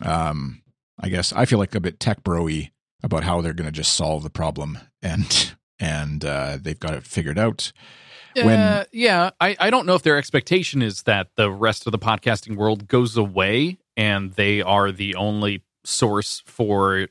[0.02, 0.62] um,
[0.98, 2.70] I guess I feel like a bit tech broy
[3.02, 7.04] about how they're going to just solve the problem and and uh, they've got it
[7.04, 7.72] figured out.
[8.36, 11.92] When, uh, yeah, I, I don't know if their expectation is that the rest of
[11.92, 17.08] the podcasting world goes away and they are the only source for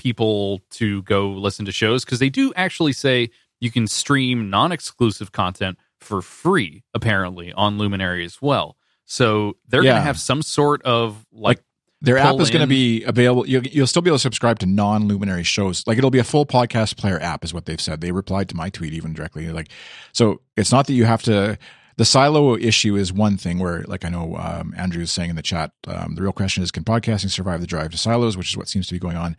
[0.00, 3.28] people to go listen to shows because they do actually say
[3.60, 8.78] you can stream non-exclusive content for free apparently on luminary as well.
[9.04, 9.90] So they're yeah.
[9.90, 11.64] going to have some sort of like, like
[12.00, 14.66] their app is going to be available you'll, you'll, still be able to subscribe to
[14.66, 15.84] non-luminary shows.
[15.86, 18.00] Like it'll be a full podcast player app is what they've said.
[18.00, 19.68] They replied to my tweet even directly like
[20.14, 21.58] so it's not that you have to
[22.00, 25.36] the silo issue is one thing where like i know um, andrew is saying in
[25.36, 28.48] the chat um, the real question is can podcasting survive the drive to silos which
[28.48, 29.36] is what seems to be going on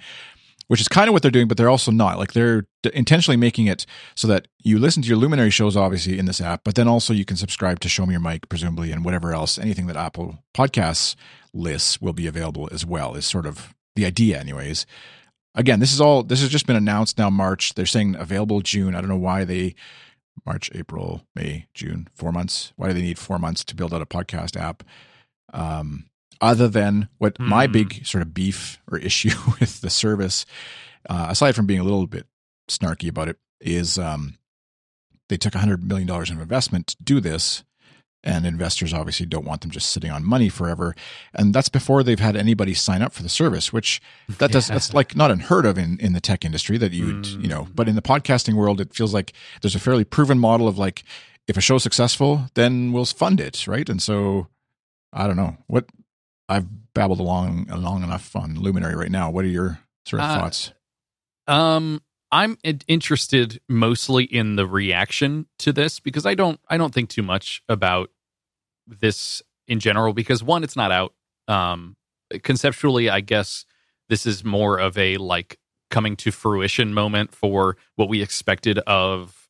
[0.71, 2.17] which is kind of what they're doing, but they're also not.
[2.17, 6.27] Like they're intentionally making it so that you listen to your Luminary shows, obviously, in
[6.27, 9.03] this app, but then also you can subscribe to Show Me Your Mic, presumably, and
[9.03, 11.17] whatever else, anything that Apple Podcasts
[11.53, 14.85] lists will be available as well, is sort of the idea, anyways.
[15.55, 17.73] Again, this is all, this has just been announced now, March.
[17.73, 18.95] They're saying available June.
[18.95, 19.75] I don't know why they,
[20.45, 22.71] March, April, May, June, four months.
[22.77, 24.83] Why do they need four months to build out a podcast app?
[25.51, 26.05] Um,
[26.41, 27.47] other than what mm.
[27.47, 27.71] my hmm.
[27.71, 30.45] big sort of beef or issue with the service,
[31.09, 32.25] uh, aside from being a little bit
[32.67, 34.37] snarky about it, is um,
[35.29, 37.63] they took $100 million in investment to do this.
[38.23, 40.93] And investors obviously don't want them just sitting on money forever.
[41.33, 43.99] And that's before they've had anybody sign up for the service, which
[44.37, 47.41] that does, that's like not unheard of in, in the tech industry that you'd, mm.
[47.41, 50.67] you know, but in the podcasting world, it feels like there's a fairly proven model
[50.67, 51.03] of like,
[51.47, 53.65] if a show's successful, then we'll fund it.
[53.65, 53.89] Right.
[53.89, 54.45] And so
[55.11, 55.85] I don't know what
[56.51, 59.31] I've babbled along long enough on Luminary right now.
[59.31, 60.73] What are your sort of uh, thoughts?
[61.47, 67.09] Um, I'm interested mostly in the reaction to this because I don't I don't think
[67.09, 68.09] too much about
[68.87, 71.13] this in general because one, it's not out.
[71.47, 71.95] Um,
[72.43, 73.65] conceptually, I guess
[74.09, 75.57] this is more of a like
[75.89, 79.49] coming to fruition moment for what we expected of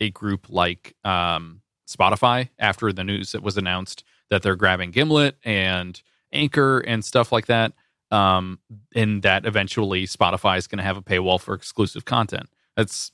[0.00, 5.36] a group like um, Spotify after the news that was announced that they're grabbing Gimlet
[5.42, 6.00] and
[6.32, 7.72] Anchor and stuff like that.
[8.10, 8.58] Um,
[8.94, 12.48] and that eventually Spotify is going to have a paywall for exclusive content.
[12.76, 13.12] That's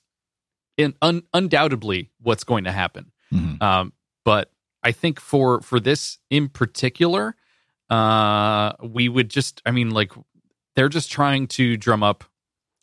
[0.76, 3.10] in, un, undoubtedly what's going to happen.
[3.32, 3.62] Mm-hmm.
[3.62, 3.92] Um,
[4.24, 4.50] but
[4.82, 7.34] I think for for this in particular,
[7.90, 10.12] uh, we would just, I mean, like
[10.76, 12.24] they're just trying to drum up,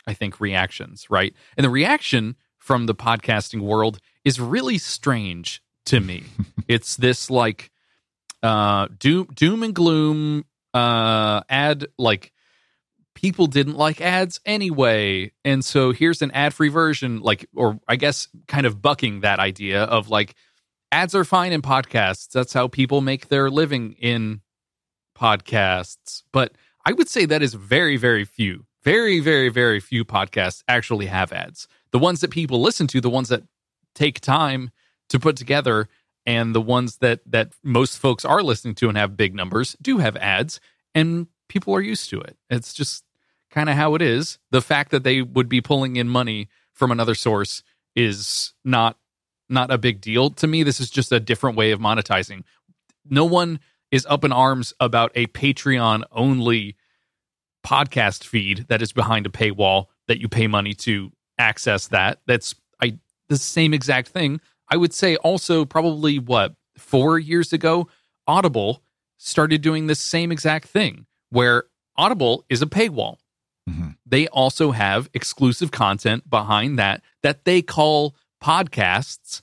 [0.07, 1.33] I think, reactions, right?
[1.57, 6.23] And the reaction from the podcasting world is really strange to me.
[6.67, 7.71] it's this like
[8.43, 12.31] uh, doom doom and gloom uh, ad like
[13.13, 17.95] people didn't like ads anyway and so here's an ad free version like or i
[17.95, 20.33] guess kind of bucking that idea of like
[20.91, 22.29] ads are fine in podcasts.
[22.29, 24.41] That's how people make their living in
[25.17, 26.23] podcasts.
[26.31, 26.53] But
[26.85, 28.65] I would say that is very, very few.
[28.83, 31.67] Very, very, very few podcasts actually have ads.
[31.91, 33.43] The ones that people listen to, the ones that
[33.93, 34.71] take time
[35.09, 35.87] to put together,
[36.25, 39.97] and the ones that that most folks are listening to and have big numbers do
[39.99, 40.59] have ads,
[40.93, 42.37] and people are used to it.
[42.49, 43.03] It's just
[43.49, 44.39] kind of how it is.
[44.51, 47.63] The fact that they would be pulling in money from another source
[47.95, 48.97] is not
[49.49, 50.63] not a big deal to me.
[50.63, 52.43] This is just a different way of monetizing.
[53.09, 53.59] No one
[53.91, 56.77] is up in arms about a Patreon only
[57.65, 62.19] podcast feed that is behind a paywall that you pay money to access that.
[62.25, 64.39] That's I the same exact thing.
[64.71, 67.87] I would say also probably what 4 years ago
[68.25, 68.81] Audible
[69.17, 71.65] started doing the same exact thing where
[71.97, 73.17] Audible is a paywall.
[73.69, 73.89] Mm-hmm.
[74.05, 79.41] They also have exclusive content behind that that they call podcasts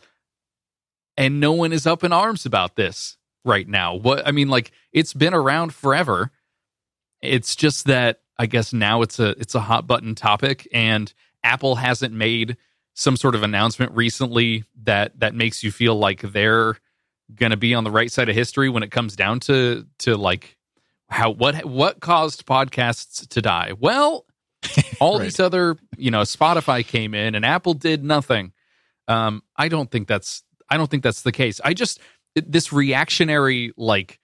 [1.17, 3.95] and no one is up in arms about this right now.
[3.95, 6.33] What I mean like it's been around forever
[7.21, 11.13] it's just that I guess now it's a it's a hot button topic, and
[11.43, 12.57] Apple hasn't made
[12.99, 16.77] some sort of announcement recently that that makes you feel like they're
[17.33, 20.17] going to be on the right side of history when it comes down to to
[20.17, 20.57] like
[21.09, 23.73] how what what caused podcasts to die.
[23.79, 24.27] Well,
[25.01, 25.25] all right.
[25.25, 28.53] these other you know Spotify came in and Apple did nothing.
[29.07, 31.61] Um, I don't think that's I don't think that's the case.
[31.65, 32.01] I just
[32.35, 34.19] this reactionary like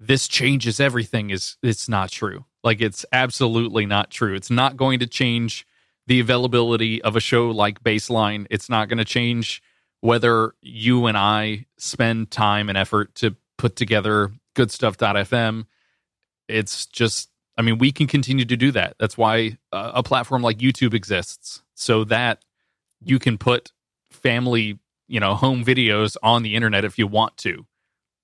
[0.00, 2.46] this changes everything is it's not true.
[2.64, 4.34] Like it's absolutely not true.
[4.34, 5.68] It's not going to change
[6.08, 8.46] the availability of a show like Baseline.
[8.50, 9.62] It's not going to change
[10.00, 15.66] whether you and I spend time and effort to put together goodstuff.fm.
[16.48, 18.94] It's just I mean, we can continue to do that.
[19.00, 22.44] That's why uh, a platform like YouTube exists so that
[23.02, 23.72] you can put
[24.12, 27.66] family, you know, home videos on the internet if you want to.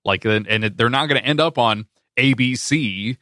[0.05, 3.17] Like, and, they're not going to end up on ABC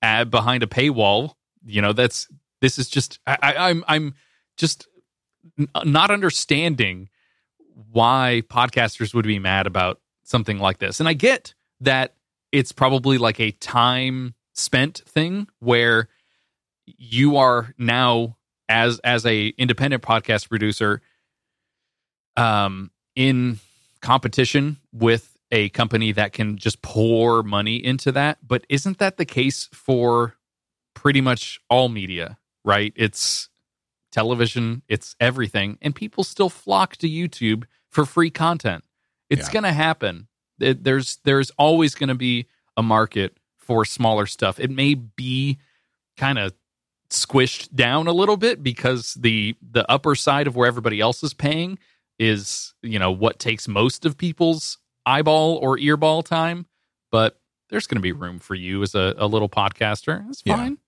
[0.00, 1.34] ad behind a paywall.
[1.66, 2.28] You know, that's
[2.60, 4.14] this is just I, I'm I'm
[4.56, 4.86] just
[5.84, 7.08] not understanding
[7.90, 11.00] why podcasters would be mad about something like this.
[11.00, 12.14] And I get that
[12.52, 16.08] it's probably like a time spent thing where
[16.86, 18.36] you are now
[18.68, 21.00] as as a independent podcast producer
[22.36, 23.58] um in
[24.00, 28.38] competition with a company that can just pour money into that.
[28.46, 30.34] But isn't that the case for
[30.94, 32.92] pretty much all media, right?
[32.96, 33.48] It's
[34.10, 35.78] television, it's everything.
[35.80, 38.84] And people still flock to YouTube for free content.
[39.30, 39.52] It's yeah.
[39.52, 40.28] going to happen.
[40.60, 44.58] It, there's there's always going to be a market for smaller stuff.
[44.58, 45.58] It may be
[46.16, 46.52] kind of
[47.10, 51.34] squished down a little bit because the the upper side of where everybody else is
[51.34, 51.78] paying
[52.18, 56.66] is, you know, what takes most of people's eyeball or earball time,
[57.10, 57.38] but
[57.70, 60.28] there's going to be room for you as a, a little podcaster.
[60.28, 60.78] It's fine.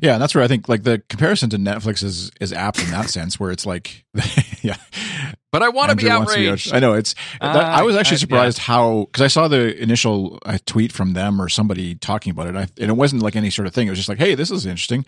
[0.00, 0.12] Yeah.
[0.12, 2.90] Yeah, and that's where I think like the comparison to Netflix is is apt in
[2.90, 4.04] that sense, where it's like,
[4.62, 4.76] yeah.
[5.50, 6.72] But I want to be outraged.
[6.72, 7.14] I know it's.
[7.40, 8.64] Uh, that, I was actually surprised yeah.
[8.64, 12.56] how because I saw the initial uh, tweet from them or somebody talking about it,
[12.56, 13.86] I, and it wasn't like any sort of thing.
[13.86, 15.04] It was just like, hey, this is interesting,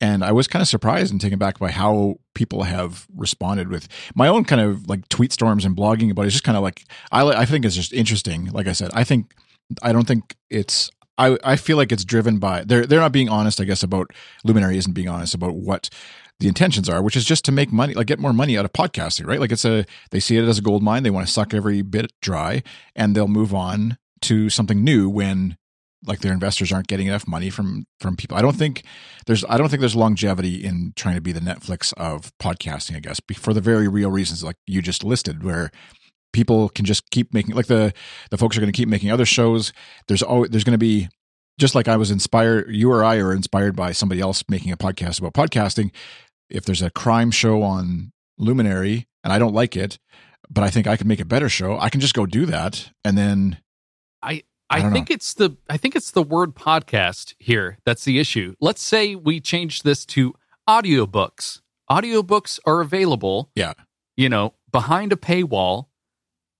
[0.00, 3.86] and I was kind of surprised and taken back by how people have responded with
[4.14, 6.26] my own kind of like tweet storms and blogging about it.
[6.26, 8.46] It's just kind of like I I think it's just interesting.
[8.46, 9.34] Like I said, I think
[9.82, 13.28] I don't think it's I I feel like it's driven by they're they're not being
[13.28, 14.10] honest, I guess, about
[14.44, 15.90] Luminary isn't being honest about what
[16.40, 18.72] the intentions are, which is just to make money, like get more money out of
[18.72, 19.40] podcasting, right?
[19.40, 21.82] Like it's a they see it as a gold mine, they want to suck every
[21.82, 22.62] bit dry,
[22.96, 25.56] and they'll move on to something new when
[26.04, 28.36] like their investors aren't getting enough money from from people.
[28.36, 28.82] I don't think
[29.26, 33.00] there's I don't think there's longevity in trying to be the Netflix of podcasting, I
[33.00, 35.70] guess, for the very real reasons like you just listed where
[36.32, 37.92] people can just keep making like the
[38.30, 39.72] the folks are going to keep making other shows
[40.08, 41.08] there's always there's going to be
[41.58, 44.76] just like i was inspired you or i are inspired by somebody else making a
[44.76, 45.90] podcast about podcasting
[46.50, 49.98] if there's a crime show on luminary and i don't like it
[50.50, 52.90] but i think i can make a better show i can just go do that
[53.04, 53.58] and then
[54.22, 55.14] i I, I think know.
[55.14, 58.54] it's the I think it's the word podcast here that's the issue.
[58.58, 60.34] Let's say we change this to
[60.66, 61.60] audiobooks.
[61.90, 63.50] Audiobooks are available.
[63.54, 63.74] Yeah.
[64.16, 65.88] You know, behind a paywall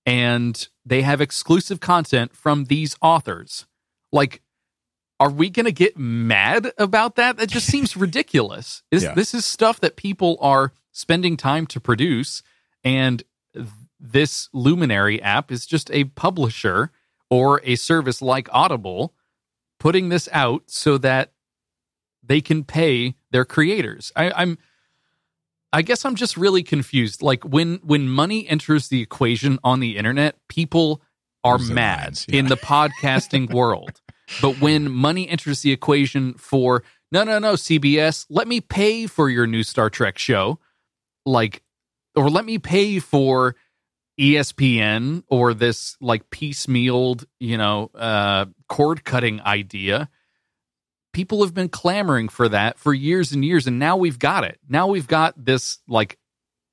[0.04, 3.66] and they have exclusive content from these authors.
[4.10, 4.42] Like,
[5.20, 7.36] are we going to get mad about that?
[7.36, 8.82] That just seems ridiculous.
[8.90, 9.14] This, yeah.
[9.14, 12.42] this is stuff that people are spending time to produce,
[12.84, 13.22] and
[14.00, 16.90] this Luminary app is just a publisher
[17.30, 19.14] or a service like Audible
[19.78, 21.32] putting this out so that
[22.22, 24.12] they can pay their creators.
[24.14, 24.58] I, I'm
[25.72, 27.22] I guess I'm just really confused.
[27.22, 31.00] Like when when money enters the equation on the internet, people
[31.44, 32.40] are their mad yeah.
[32.40, 34.00] in the podcasting world.
[34.40, 39.28] But when money enters the equation for no no no CBS, let me pay for
[39.28, 40.58] your new Star Trek show,
[41.24, 41.62] like
[42.14, 43.56] or let me pay for
[44.20, 50.10] ESPN or this like piecemealed, you know, uh cord cutting idea.
[51.12, 54.58] People have been clamoring for that for years and years and now we've got it.
[54.68, 56.18] Now we've got this like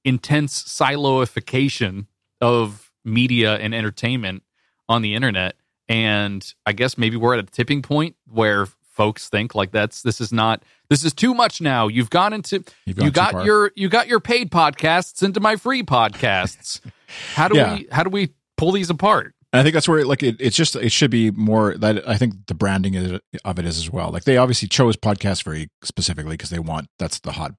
[0.06, 2.08] intense siloification
[2.42, 4.44] of media and entertainment
[4.88, 5.56] on the internet
[5.88, 10.22] and I guess maybe we're at a tipping point where folks think like that's this
[10.22, 11.88] is not this is too much now.
[11.88, 15.56] You've gone into You've gone you got your you got your paid podcasts into my
[15.56, 16.82] free podcasts.
[17.34, 17.76] How do Yeah.
[17.76, 19.34] we how do we pull these apart?
[19.52, 22.18] And I think that's where like it, it's just it should be more that I
[22.18, 24.12] think the branding is- of it is as well.
[24.12, 27.54] Like they obviously chose podcast very specifically because they want that's the hot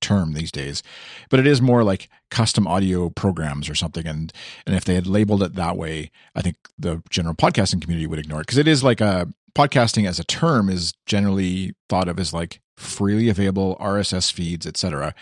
[0.00, 0.82] term these days.
[1.28, 4.32] But it is more like custom audio programs or something and
[4.66, 8.18] and if they had labeled it that way, I think the general podcasting community would
[8.18, 12.18] ignore it because it is like a podcasting as a term is generally thought of
[12.18, 15.14] as like freely available RSS feeds, etc.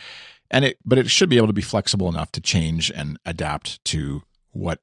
[0.50, 3.85] And it but it should be able to be flexible enough to change and adapt
[3.87, 4.22] to
[4.53, 4.81] what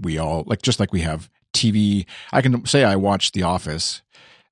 [0.00, 2.06] we all like just like we have TV.
[2.32, 4.02] I can say I watch The Office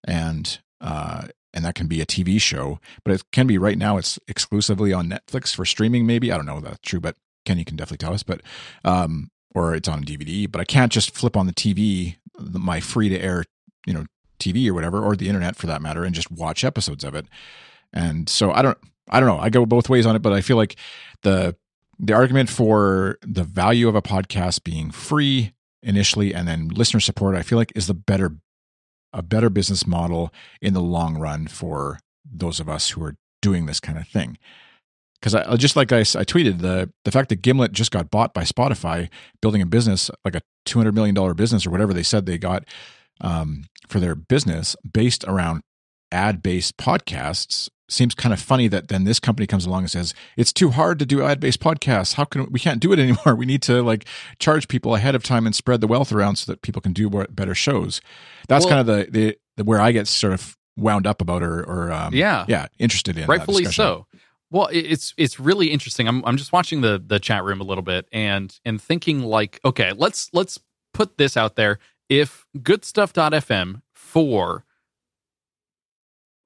[0.04, 3.96] and uh and that can be a TV show, but it can be right now
[3.96, 6.30] it's exclusively on Netflix for streaming maybe.
[6.30, 8.42] I don't know if that's true, but Kenny can definitely tell us, but
[8.84, 13.08] um or it's on DVD, but I can't just flip on the TV my free
[13.08, 13.44] to air,
[13.86, 14.04] you know,
[14.38, 17.26] TV or whatever or the internet for that matter and just watch episodes of it.
[17.92, 18.78] And so I don't
[19.08, 19.38] I don't know.
[19.38, 20.76] I go both ways on it, but I feel like
[21.22, 21.56] the
[21.98, 27.34] the argument for the value of a podcast being free initially and then listener support
[27.34, 28.36] i feel like is the better
[29.16, 31.98] a better business model in the long run for
[32.30, 34.38] those of us who are doing this kind of thing.
[35.18, 38.42] Because I just like I tweeted the the fact that Gimlet just got bought by
[38.42, 39.08] Spotify,
[39.40, 42.36] building a business like a two hundred million dollar business or whatever they said they
[42.36, 42.64] got
[43.22, 45.62] um, for their business based around
[46.12, 50.12] ad based podcasts seems kind of funny that then this company comes along and says
[50.36, 52.14] it's too hard to do ad based podcasts.
[52.14, 53.34] How can we can't do it anymore?
[53.36, 54.06] We need to like
[54.38, 57.08] charge people ahead of time and spread the wealth around so that people can do
[57.30, 58.00] better shows.
[58.48, 61.42] That's Well- kind of the, the the where I get sort of wound up about
[61.42, 62.44] or or um, Yeah.
[62.48, 64.06] yeah interested in rightfully so
[64.50, 67.80] well it's it's really interesting i'm i'm just watching the the chat room a little
[67.82, 70.58] bit and and thinking like okay let's let's
[70.92, 71.78] put this out there
[72.10, 74.64] if goodstuff.fm for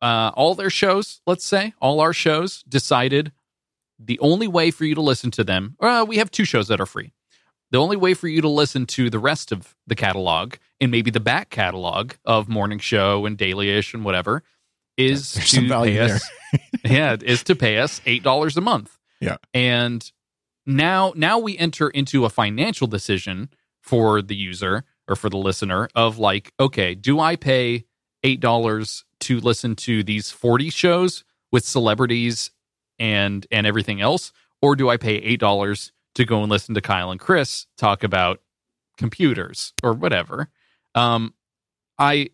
[0.02, 3.32] uh all their shows let's say all our shows decided
[3.98, 6.80] the only way for you to listen to them uh, we have two shows that
[6.80, 7.12] are free
[7.70, 11.10] the only way for you to listen to the rest of the catalog and maybe
[11.10, 14.42] the back catalog of morning show and dailyish and whatever
[14.96, 16.30] is There's to some value pay us
[16.84, 18.96] yeah, is to pay us eight dollars a month.
[19.20, 19.36] Yeah.
[19.52, 20.10] and
[20.66, 25.88] now now we enter into a financial decision for the user or for the listener
[25.94, 27.84] of like, okay, do I pay
[28.22, 32.50] eight dollars to listen to these forty shows with celebrities
[32.98, 36.80] and and everything else, or do I pay eight dollars to go and listen to
[36.80, 38.40] Kyle and Chris talk about
[38.98, 40.48] computers or whatever?
[40.94, 41.34] Um,
[41.98, 42.30] I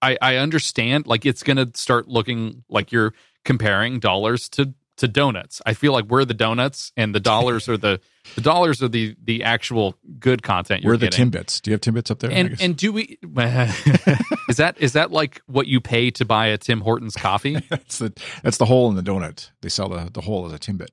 [0.00, 3.12] I, I understand like it's gonna start looking like you're
[3.44, 5.60] comparing dollars to to donuts.
[5.66, 8.00] I feel like we're the donuts and the dollars are the
[8.34, 11.30] the dollars are the the actual good content you're We're the getting.
[11.30, 11.60] Timbits.
[11.60, 12.30] Do you have Timbits up there?
[12.30, 13.18] And and do we
[14.48, 17.58] is that is that like what you pay to buy a Tim Hortons coffee?
[17.68, 19.50] that's the that's the hole in the donut.
[19.60, 20.88] They sell the, the hole as a Timbit.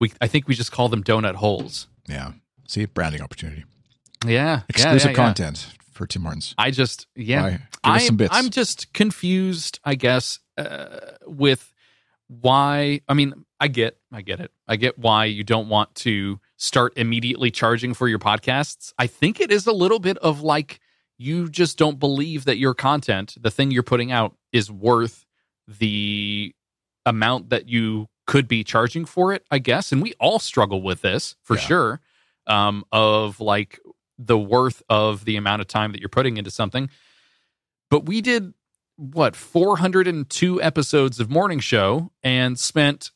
[0.00, 1.86] We I think we just call them donut holes.
[2.08, 2.32] Yeah.
[2.66, 3.64] See, branding opportunity.
[4.24, 5.16] Yeah, yeah, Exclusive yeah, yeah.
[5.16, 6.54] content for Tim Hortons.
[6.58, 7.42] I just yeah.
[7.42, 7.50] Why?
[7.50, 8.30] Give us some I'm, bits.
[8.34, 11.69] I'm just confused, I guess, uh, with
[12.40, 13.00] why.
[13.08, 14.52] I mean, I get, I get it.
[14.68, 18.92] I get why you don't want to start immediately charging for your podcasts.
[18.98, 20.78] I think it is a little bit of like
[21.18, 25.26] you just don't believe that your content, the thing you're putting out, is worth
[25.66, 26.54] the
[27.04, 29.44] amount that you could be charging for it.
[29.50, 31.60] I guess, and we all struggle with this for Yeah.
[31.62, 32.00] sure.
[32.46, 33.78] Um, of like
[34.18, 36.88] the worth of the amount of time that you're putting into something.
[37.90, 38.54] But we did
[39.00, 43.10] what 402 episodes of morning show and spent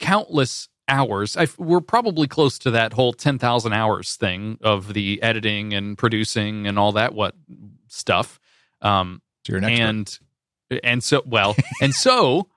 [0.00, 1.36] countless hours.
[1.36, 6.66] I, we're probably close to that whole 10,000 hours thing of the editing and producing
[6.66, 7.34] and all that what
[7.86, 8.40] stuff.
[8.80, 10.18] Um, so an and
[10.82, 12.48] and so well and so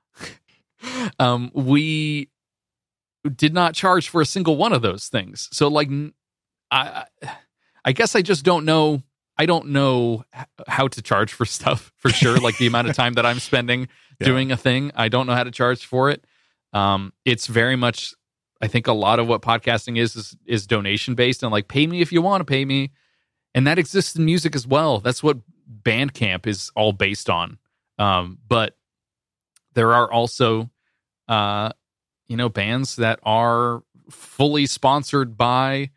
[1.19, 2.29] um we
[3.35, 5.89] did not charge for a single one of those things so like
[6.71, 7.05] i
[7.83, 9.01] i guess i just don't know
[9.37, 10.23] i don't know
[10.67, 13.87] how to charge for stuff for sure like the amount of time that i'm spending
[14.19, 14.27] Yeah.
[14.27, 16.23] doing a thing i don't know how to charge for it
[16.73, 18.13] Um, it's very much,
[18.61, 21.85] I think, a lot of what podcasting is is, is donation based and like pay
[21.87, 22.91] me if you want to pay me,
[23.53, 24.99] and that exists in music as well.
[24.99, 25.37] That's what
[25.83, 27.57] Bandcamp is all based on.
[27.99, 28.77] Um, but
[29.73, 30.69] there are also,
[31.27, 31.71] uh,
[32.27, 35.91] you know, bands that are fully sponsored by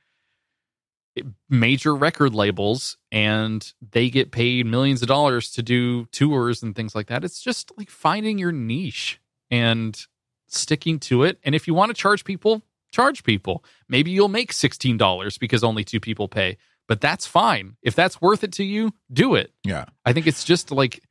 [1.48, 6.94] major record labels and they get paid millions of dollars to do tours and things
[6.94, 7.24] like that.
[7.24, 10.00] It's just like finding your niche and
[10.46, 11.38] sticking to it.
[11.44, 13.64] And if you want to charge people, charge people.
[13.88, 16.56] Maybe you'll make $16 because only two people pay,
[16.86, 17.76] but that's fine.
[17.82, 19.52] If that's worth it to you, do it.
[19.64, 19.86] Yeah.
[20.04, 21.02] I think it's just like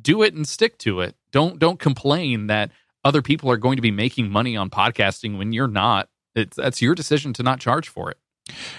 [0.00, 1.16] do it and stick to it.
[1.32, 2.70] Don't don't complain that
[3.04, 6.08] other people are going to be making money on podcasting when you're not.
[6.34, 8.18] It's that's your decision to not charge for it.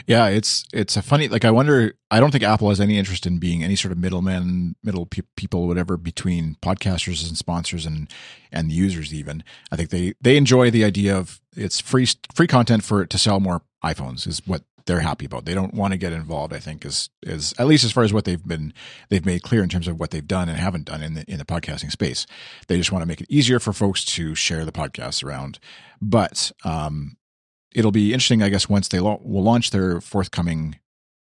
[0.07, 3.25] Yeah, it's it's a funny like I wonder I don't think Apple has any interest
[3.25, 8.09] in being any sort of middleman, middle pe- people whatever between podcasters and sponsors and
[8.51, 9.43] and users even.
[9.71, 13.39] I think they they enjoy the idea of it's free free content for to sell
[13.39, 15.45] more iPhones is what they're happy about.
[15.45, 16.53] They don't want to get involved.
[16.53, 18.73] I think is is at least as far as what they've been
[19.09, 21.37] they've made clear in terms of what they've done and haven't done in the in
[21.37, 22.25] the podcasting space.
[22.67, 25.59] They just want to make it easier for folks to share the podcasts around.
[26.01, 27.17] But um,
[27.73, 30.77] it'll be interesting, I guess, once they lo- will launch their forthcoming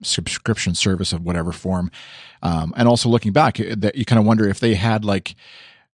[0.03, 1.91] subscription service of whatever form.
[2.41, 5.35] Um, and also looking back, eh, that you kind of wonder if they had like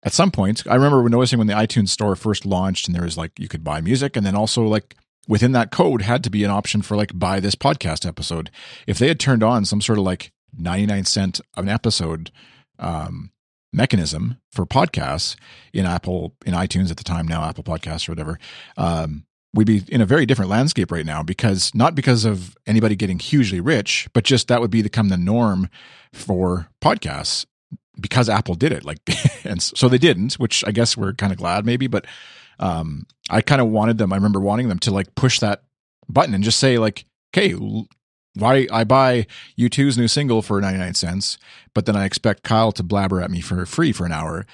[0.04, 0.64] at some point.
[0.68, 3.64] I remember noticing when the iTunes store first launched, and there was like you could
[3.64, 4.95] buy music, and then also like
[5.28, 8.50] within that code had to be an option for like buy this podcast episode.
[8.88, 12.32] If they had turned on some sort of like ninety nine cent an episode.
[12.78, 13.32] Um,
[13.72, 15.36] mechanism for podcasts
[15.74, 18.39] in Apple in iTunes at the time now Apple Podcasts or whatever
[18.78, 22.95] um, we'd be in a very different landscape right now because not because of anybody
[22.95, 25.70] getting hugely rich, but just that would be become the norm
[26.14, 27.45] for podcasts
[28.00, 28.86] because Apple did it.
[28.86, 29.00] Like,
[29.43, 32.06] and so they didn't, which I guess we're kind of glad maybe, but
[32.60, 34.14] um, I kind of wanted them.
[34.14, 35.64] I remember wanting them to like push that
[36.08, 37.54] button and just say like, okay,
[38.36, 39.28] why I buy
[39.58, 41.38] U2's new single for 99 cents,
[41.74, 44.45] but then I expect Kyle to blabber at me for free for an hour.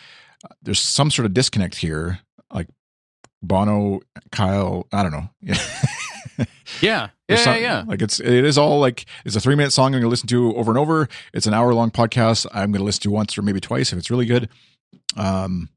[0.62, 2.20] There's some sort of disconnect here.
[3.46, 5.30] Bono, Kyle, I don't know.
[6.82, 7.10] yeah.
[7.28, 10.02] Yeah, some, yeah, Like it's it is all like it's a three minute song I'm
[10.02, 11.08] gonna listen to over and over.
[11.34, 14.12] It's an hour long podcast I'm gonna listen to once or maybe twice if it's
[14.12, 14.50] really good.
[15.18, 15.70] Um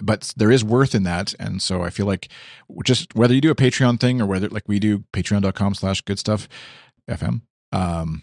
[0.00, 1.34] but there is worth in that.
[1.40, 2.28] And so I feel like
[2.84, 6.20] just whether you do a Patreon thing or whether like we do patreon.com slash good
[6.20, 6.48] stuff
[7.10, 7.40] FM.
[7.72, 8.22] Um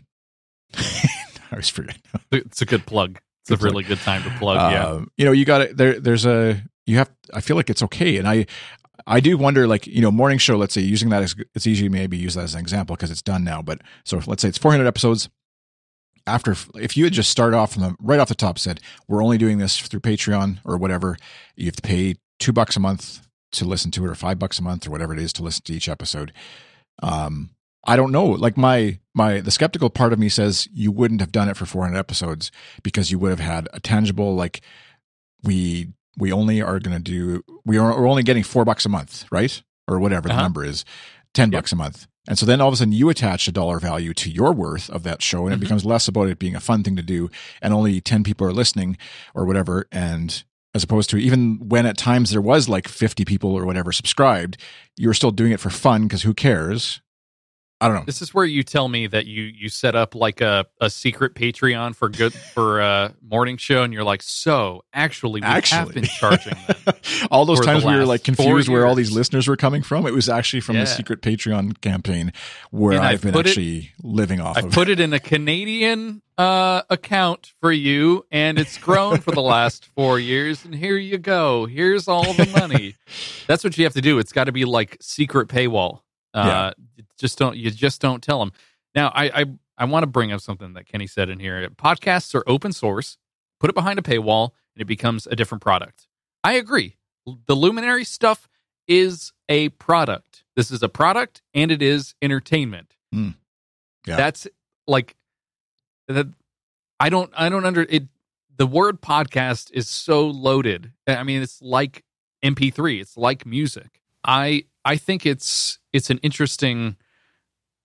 [0.77, 1.97] I always forget.
[2.31, 3.19] It's a good plug.
[3.41, 3.97] It's good a really plug.
[3.97, 4.57] good time to plug.
[4.57, 5.05] Uh, yeah.
[5.17, 8.17] You know, you got it there there's a you have I feel like it's okay.
[8.17, 8.45] And I
[9.07, 11.89] I do wonder, like, you know, morning show, let's say using that as it's easy
[11.89, 13.61] maybe use that as an example because it's done now.
[13.61, 15.29] But so let's say it's 400 episodes.
[16.27, 19.23] After, if you had just started off from the right off the top, said, we're
[19.23, 21.17] only doing this through Patreon or whatever,
[21.55, 24.59] you have to pay two bucks a month to listen to it or five bucks
[24.59, 26.31] a month or whatever it is to listen to each episode.
[27.01, 27.51] Um,
[27.85, 28.25] I don't know.
[28.25, 31.65] Like my my the skeptical part of me says you wouldn't have done it for
[31.65, 32.51] 400 episodes
[32.83, 34.61] because you would have had a tangible like
[35.43, 38.89] we we only are going to do we are we're only getting four bucks a
[38.89, 39.61] month, right?
[39.87, 40.37] Or whatever uh-huh.
[40.37, 40.85] the number is,
[41.33, 41.59] ten yep.
[41.59, 42.07] bucks a month.
[42.27, 44.89] And so then all of a sudden you attach a dollar value to your worth
[44.91, 45.53] of that show, and mm-hmm.
[45.53, 47.29] it becomes less about it being a fun thing to do,
[47.61, 48.97] and only ten people are listening
[49.33, 50.43] or whatever, and
[50.75, 54.57] as opposed to even when at times there was like 50 people or whatever subscribed,
[54.97, 57.01] you were still doing it for fun because who cares?
[57.81, 58.03] I don't know.
[58.05, 61.33] This is where you tell me that you you set up like a, a secret
[61.33, 65.77] Patreon for good for a morning show, and you're like, so actually, we actually.
[65.77, 66.95] have been charging them.
[67.31, 70.05] all those times we were like confused where all these listeners were coming from.
[70.05, 70.81] It was actually from yeah.
[70.81, 72.33] the secret Patreon campaign
[72.71, 74.57] where and I've, I've been actually it, living off.
[74.57, 74.71] I of.
[74.71, 79.85] put it in a Canadian uh, account for you, and it's grown for the last
[79.95, 80.65] four years.
[80.65, 81.65] And here you go.
[81.65, 82.95] Here's all the money.
[83.47, 84.19] That's what you have to do.
[84.19, 86.01] It's got to be like secret paywall.
[86.33, 86.85] Uh, yeah.
[87.19, 88.51] Just don't you just don't tell them.
[88.95, 89.45] Now, I I,
[89.77, 91.69] I want to bring up something that Kenny said in here.
[91.69, 93.17] Podcasts are open source.
[93.59, 96.07] Put it behind a paywall, and it becomes a different product.
[96.43, 96.95] I agree.
[97.45, 98.47] The Luminary stuff
[98.87, 100.43] is a product.
[100.55, 102.95] This is a product, and it is entertainment.
[103.13, 103.35] Mm.
[104.07, 104.15] Yeah.
[104.15, 104.47] That's
[104.87, 105.15] like
[106.07, 106.27] that.
[106.99, 107.31] I don't.
[107.35, 108.07] I don't under it.
[108.57, 110.91] The word podcast is so loaded.
[111.07, 112.03] I mean, it's like
[112.43, 113.01] MP3.
[113.01, 114.01] It's like music.
[114.23, 116.97] I I think it's it's an interesting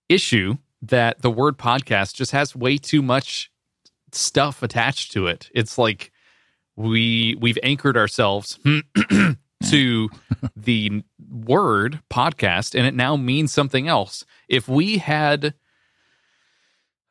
[0.09, 3.51] issue that the word podcast just has way too much
[4.11, 5.49] stuff attached to it.
[5.53, 6.11] It's like
[6.75, 8.59] we we've anchored ourselves
[9.69, 10.09] to
[10.55, 14.25] the word podcast and it now means something else.
[14.47, 15.53] If we had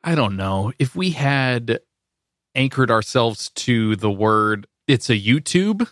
[0.03, 1.79] I don't know, if we had
[2.53, 5.89] anchored ourselves to the word it's a YouTube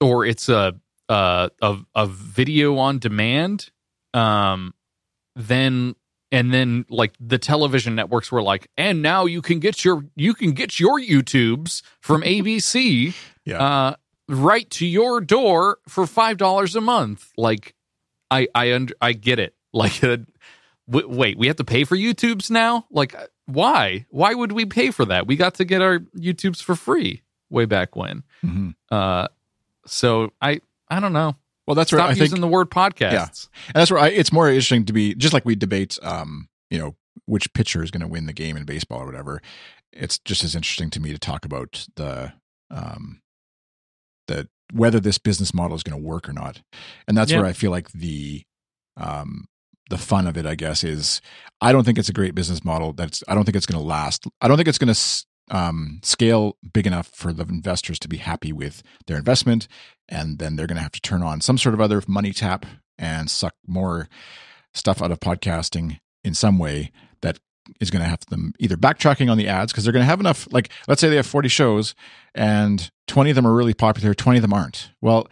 [0.00, 0.74] or it's a
[1.08, 3.70] uh, a a video on demand,
[4.12, 4.74] um,
[5.36, 5.94] then
[6.34, 10.34] and then like the television networks were like, and now you can get your you
[10.34, 13.14] can get your YouTubes from ABC,
[13.44, 13.58] Yeah.
[13.62, 13.94] uh,
[14.28, 17.30] right to your door for five dollars a month.
[17.36, 17.74] Like,
[18.30, 19.54] I I under, I get it.
[19.74, 20.18] Like, uh,
[20.88, 22.86] w- wait, we have to pay for YouTubes now?
[22.90, 24.06] Like, uh, why?
[24.10, 25.26] Why would we pay for that?
[25.26, 28.22] We got to get our YouTubes for free way back when.
[28.40, 29.26] hmm Uh,
[29.86, 31.34] so I I don't know.
[31.66, 33.48] Well, that's where Stop I think using the word podcasts.
[33.68, 36.78] And that's where I, it's more interesting to be just like we debate, um, you
[36.78, 36.96] know,
[37.26, 39.40] which pitcher is going to win the game in baseball or whatever.
[39.92, 42.32] It's just as interesting to me to talk about the,
[42.70, 43.20] um,
[44.28, 46.60] the whether this business model is going to work or not,
[47.06, 47.38] and that's Yeah.
[47.38, 48.42] where I feel like the,
[48.96, 49.44] um,
[49.90, 51.20] the fun of it, I guess, is
[51.60, 52.92] I don't think it's a great business model.
[52.94, 54.26] That's I don't think it's going to last.
[54.40, 58.18] I don't think it's going to um, scale big enough for the investors to be
[58.18, 59.68] happy with their investment,
[60.08, 62.66] and then they're going to have to turn on some sort of other money tap
[62.98, 64.08] and suck more
[64.72, 66.90] stuff out of podcasting in some way
[67.20, 67.38] that
[67.80, 70.20] is going to have them either backtracking on the ads because they're going to have
[70.20, 71.94] enough like let's say they have 40 shows
[72.34, 74.90] and 20 of them are really popular 20 of them aren't.
[75.00, 75.28] Well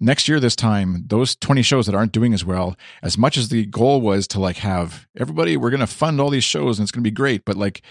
[0.00, 3.48] next year this time those 20 shows that aren't doing as well as much as
[3.48, 6.84] the goal was to like have everybody we're going to fund all these shows and
[6.84, 7.82] it's going to be great but like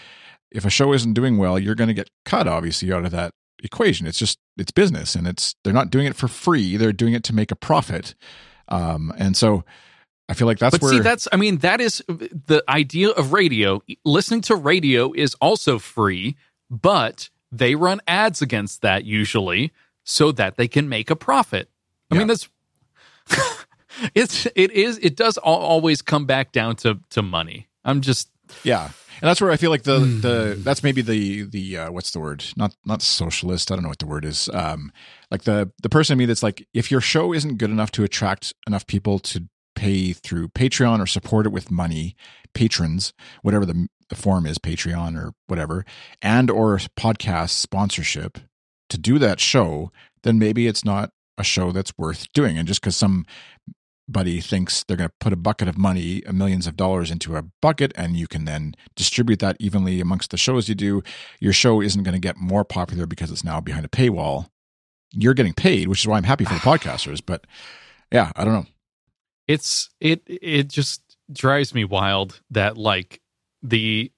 [0.54, 3.32] if a show isn't doing well you're going to get cut obviously out of that
[3.64, 7.14] equation it's just it's business and it's they're not doing it for free they're doing
[7.14, 8.14] it to make a profit
[8.68, 9.64] um and so
[10.30, 13.34] i feel like that's but where see, that's I mean, that is the idea of
[13.34, 13.82] radio.
[14.06, 16.36] Listening to radio is also free,
[16.70, 19.74] but they run ads against that usually
[20.06, 21.70] so that they can make a profit.
[22.10, 22.36] I mean, Yeah.
[22.36, 22.50] that's
[24.16, 27.68] it's it is it does always come back down to to money.
[27.84, 28.30] I'm just
[28.64, 30.22] Yeah, and that's where I feel like the Hmm.
[30.22, 32.44] the that's maybe the the uh, what's the word?
[32.56, 33.72] Not not socialist.
[33.72, 34.50] I don't know what the word is.
[34.54, 34.92] Um,
[35.32, 38.04] like the the person in me that's like, if your show isn't good enough to
[38.04, 42.16] attract enough people to pay through Patreon or support it with money,
[42.54, 45.86] patrons, whatever the the form is, Patreon or whatever,
[46.22, 48.38] and or podcast sponsorship
[48.90, 49.92] to do that show,
[50.24, 52.58] then maybe it's not a show that's worth doing.
[52.60, 53.26] And just because some
[54.08, 57.36] buddy thinks they're going to put a bucket of money, uh, millions of dollars into
[57.38, 61.02] a bucket, and you can then distribute that evenly amongst the shows you do.
[61.40, 64.48] Your show isn't going to get more popular because it's now behind a paywall.
[65.12, 67.22] You're getting paid, which is why I'm happy for the podcasters.
[67.26, 67.46] But
[68.12, 68.66] yeah, I don't know.
[69.48, 71.02] it's it it just
[71.32, 73.22] drives me wild that like
[73.62, 74.12] the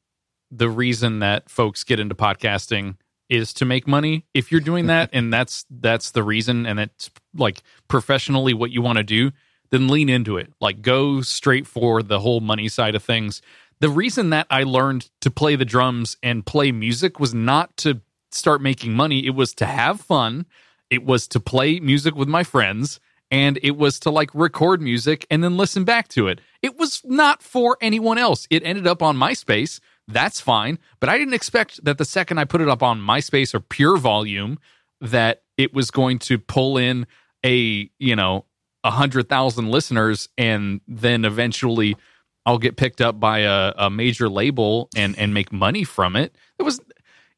[0.52, 2.98] the reason that folks get into podcasting
[3.30, 7.10] is to make money if you're doing that and that's that's the reason and it's
[7.36, 9.32] like professionally what you want to do
[9.72, 13.42] then lean into it like go straight for the whole money side of things
[13.80, 18.02] the reason that i learned to play the drums and play music was not to
[18.32, 20.46] start making money it was to have fun
[20.90, 23.00] it was to play music with my friends
[23.32, 26.40] and it was to like record music and then listen back to it.
[26.62, 28.48] It was not for anyone else.
[28.50, 29.80] It ended up on MySpace.
[30.08, 30.80] That's fine.
[31.00, 33.98] But I didn't expect that the second I put it up on MySpace or Pure
[33.98, 34.60] Volume,
[35.02, 37.08] that it was going to pull in
[37.44, 38.46] a, you know,
[38.86, 41.98] a hundred thousand listeners and then eventually
[42.46, 46.36] I'll get picked up by a, a major label and and make money from it.
[46.60, 46.80] It was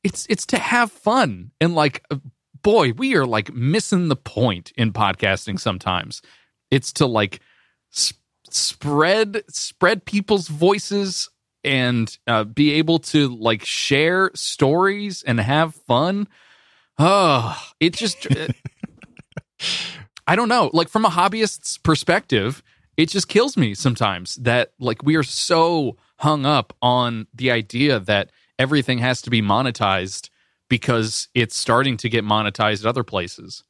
[0.03, 2.05] it's it's to have fun and like
[2.61, 6.21] boy, we are like missing the point in podcasting sometimes.
[6.69, 7.39] It's to like
[7.95, 8.19] sp-
[8.49, 11.29] spread spread people's voices
[11.63, 16.27] and uh, be able to like share stories and have fun.
[16.99, 18.27] Oh, it just
[20.27, 20.69] I don't know.
[20.73, 22.61] Like from a hobbyist's perspective,
[22.97, 27.99] it just kills me sometimes that like we are so hung up on the idea
[28.01, 30.29] that everything has to be monetized
[30.69, 33.63] because it's starting to get monetized at other places.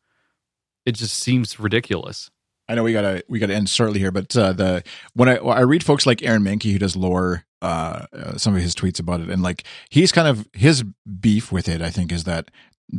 [0.86, 2.32] It just seems ridiculous.
[2.70, 4.84] I know we gotta we gotta end shortly here, but uh, the
[5.14, 8.62] when I I read folks like Aaron Mahnke who does lore, uh, uh, some of
[8.62, 10.84] his tweets about it, and like he's kind of his
[11.20, 11.82] beef with it.
[11.82, 12.52] I think is that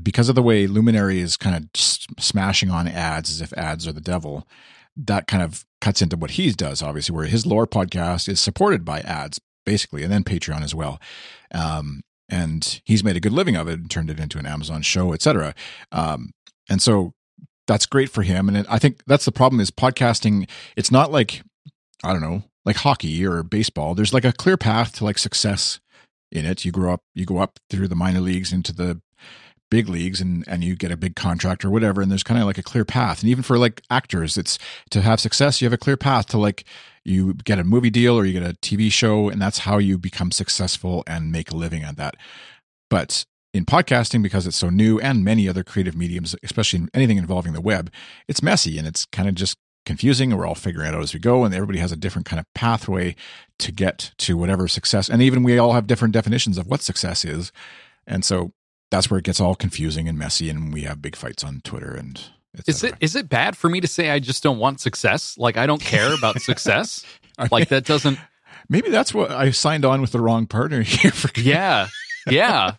[0.03, 3.93] because of the way Luminary is kind of smashing on ads as if ads are
[3.93, 4.47] the devil,
[4.97, 6.83] that kind of cuts into what he does.
[6.83, 10.99] Obviously, where his lore podcast is supported by ads basically, and then Patreon as well.
[11.53, 14.83] Um, and he's made a good living of it and turned it into an Amazon
[14.83, 15.55] show, etc.
[15.93, 16.33] Um,
[16.69, 17.13] and so
[17.67, 18.49] that's great for him.
[18.49, 20.49] And it, I think that's the problem is podcasting.
[20.77, 21.43] It's not like,
[22.03, 23.95] I don't know, like hockey or baseball.
[23.95, 25.81] There's like a clear path to like success
[26.33, 26.65] in it.
[26.65, 29.01] You grow up, you go up through the minor leagues into the
[29.71, 32.01] big leagues and, and you get a big contract or whatever.
[32.01, 33.21] And there's kind of like a clear path.
[33.21, 34.59] And even for like actors, it's
[34.91, 36.65] to have success, you have a clear path to like,
[37.05, 39.97] you get a movie deal or you get a TV show and that's how you
[39.99, 42.17] become successful and make a living at that.
[42.91, 47.17] But in podcasting because it's so new and many other creative mediums, especially in anything
[47.17, 47.91] involving the web,
[48.27, 49.57] it's messy and it's kind of just
[49.87, 52.27] confusing and we're all figuring it out as we go and everybody has a different
[52.27, 53.17] kind of pathway
[53.59, 57.25] to get to whatever success and even we all have different definitions of what success
[57.25, 57.51] is
[58.07, 58.53] and so
[58.91, 61.95] that's where it gets all confusing and messy and we have big fights on twitter
[61.95, 62.31] and
[62.67, 65.57] is it is it bad for me to say i just don't want success like
[65.57, 67.05] i don't care about success
[67.51, 68.19] like that doesn't
[68.69, 71.89] maybe that's what i signed on with the wrong partner here for yeah
[72.29, 72.73] yeah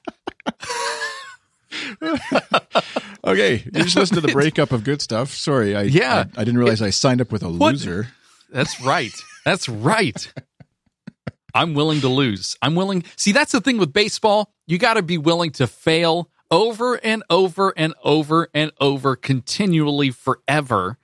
[3.23, 5.33] okay, you just listened to the breakup of good stuff.
[5.33, 7.73] Sorry, I yeah, I, I didn't realize I signed up with a what?
[7.73, 8.07] loser.
[8.49, 9.11] That's right.
[9.45, 10.31] That's right.
[11.53, 12.57] I'm willing to lose.
[12.61, 13.03] I'm willing.
[13.15, 14.51] See, that's the thing with baseball.
[14.67, 20.11] You got to be willing to fail over and over and over and over continually
[20.11, 20.97] forever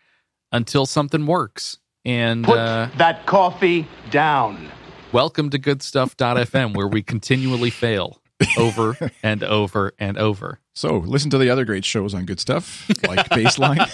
[0.52, 1.78] until something works.
[2.04, 4.70] And put uh, that coffee down.
[5.12, 8.22] Welcome to goodstuff.fm where we continually fail
[8.58, 10.60] over and over and over.
[10.74, 13.90] So listen to the other great shows on Good Stuff, like Baseline.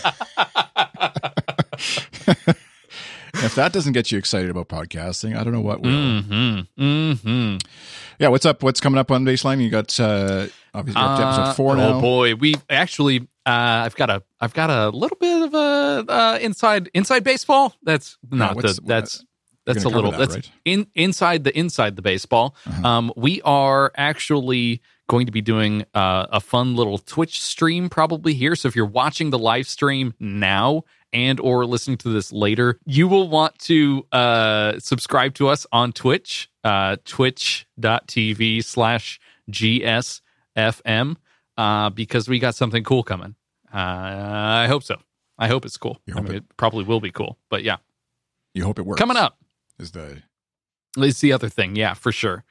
[3.44, 5.90] if that doesn't get you excited about podcasting, I don't know what will.
[5.90, 6.82] Mm-hmm.
[6.84, 7.58] Mm-hmm.
[8.20, 8.64] Yeah, what's up?
[8.64, 9.62] What's coming up on Baseline?
[9.62, 11.96] You got uh, obviously uh, episode four now.
[11.96, 13.28] Oh boy, we actually.
[13.44, 17.76] Uh, I've got a I've got a little bit of a uh, inside inside baseball.
[17.82, 19.26] That's not the that's
[19.66, 20.52] that's a little that, that's right?
[20.66, 22.56] in inside the inside the baseball.
[22.68, 22.88] Uh-huh.
[22.88, 28.34] Um, we are actually going to be doing uh, a fun little Twitch stream probably
[28.34, 28.56] here.
[28.56, 30.84] So if you're watching the live stream now
[31.14, 35.92] and or listening to this later, you will want to uh, subscribe to us on
[35.92, 41.16] Twitch, uh, twitch.tv slash GSFM,
[41.58, 43.36] uh, because we got something cool coming.
[43.74, 44.98] Uh, I hope so.
[45.38, 46.00] I hope it's cool.
[46.16, 47.78] I mean, it, it probably will be cool, but yeah.
[48.54, 49.00] You hope it works.
[49.00, 49.38] Coming up
[49.80, 50.22] is the
[50.98, 51.76] is the other thing.
[51.76, 52.44] Yeah, for sure.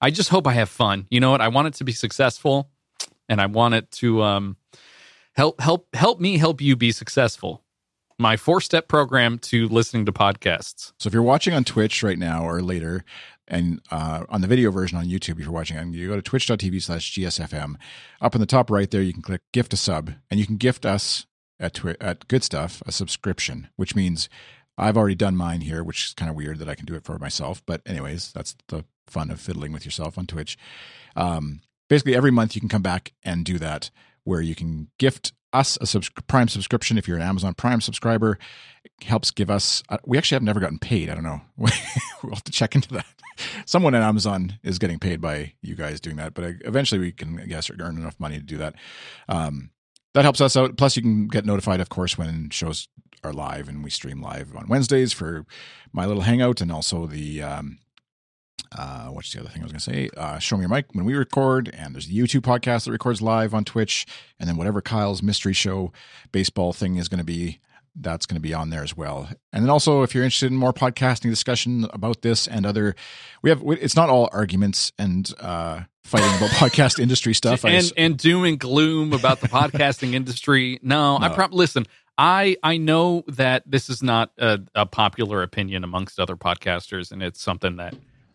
[0.00, 1.06] I just hope I have fun.
[1.10, 1.40] You know what?
[1.40, 2.70] I want it to be successful,
[3.28, 4.56] and I want it to um,
[5.32, 7.63] help help help me help you be successful.
[8.18, 10.92] My four step program to listening to podcasts.
[10.98, 13.04] So if you're watching on Twitch right now or later,
[13.48, 16.22] and uh, on the video version on YouTube, if you're watching, and you go to
[16.22, 17.74] twitch.tv slash GSFM,
[18.20, 20.56] up in the top right there, you can click gift a sub, and you can
[20.56, 21.26] gift us
[21.58, 24.28] at, Twi- at Good Stuff a subscription, which means
[24.78, 27.04] I've already done mine here, which is kind of weird that I can do it
[27.04, 27.62] for myself.
[27.66, 30.56] But, anyways, that's the fun of fiddling with yourself on Twitch.
[31.16, 33.90] Um, basically, every month you can come back and do that
[34.24, 38.38] where you can gift us a subs- Prime subscription if you're an Amazon Prime subscriber.
[38.84, 41.08] It helps give us, uh, we actually have never gotten paid.
[41.08, 41.40] I don't know.
[41.56, 43.06] we'll have to check into that.
[43.66, 47.12] Someone at Amazon is getting paid by you guys doing that, but uh, eventually we
[47.12, 48.74] can, I guess, earn enough money to do that.
[49.28, 49.70] Um,
[50.14, 50.76] that helps us out.
[50.76, 52.88] Plus, you can get notified, of course, when shows
[53.24, 55.44] are live, and we stream live on Wednesdays for
[55.92, 57.78] my little hangout, and also the um,
[58.76, 60.10] uh, what's the other thing I was going to say?
[60.16, 63.22] Uh, Show me your mic when we record, and there's the YouTube podcast that records
[63.22, 64.06] live on Twitch,
[64.38, 65.92] and then whatever Kyle's mystery show
[66.32, 67.60] baseball thing is going to be,
[67.94, 69.28] that's going to be on there as well.
[69.52, 72.96] And then also, if you're interested in more podcasting discussion about this and other,
[73.42, 78.18] we have it's not all arguments and uh, fighting about podcast industry stuff, and and
[78.18, 80.80] doom and gloom about the podcasting industry.
[80.82, 81.24] No, no.
[81.24, 81.86] I probably listen.
[82.18, 87.22] I I know that this is not a, a popular opinion amongst other podcasters, and
[87.22, 87.94] it's something that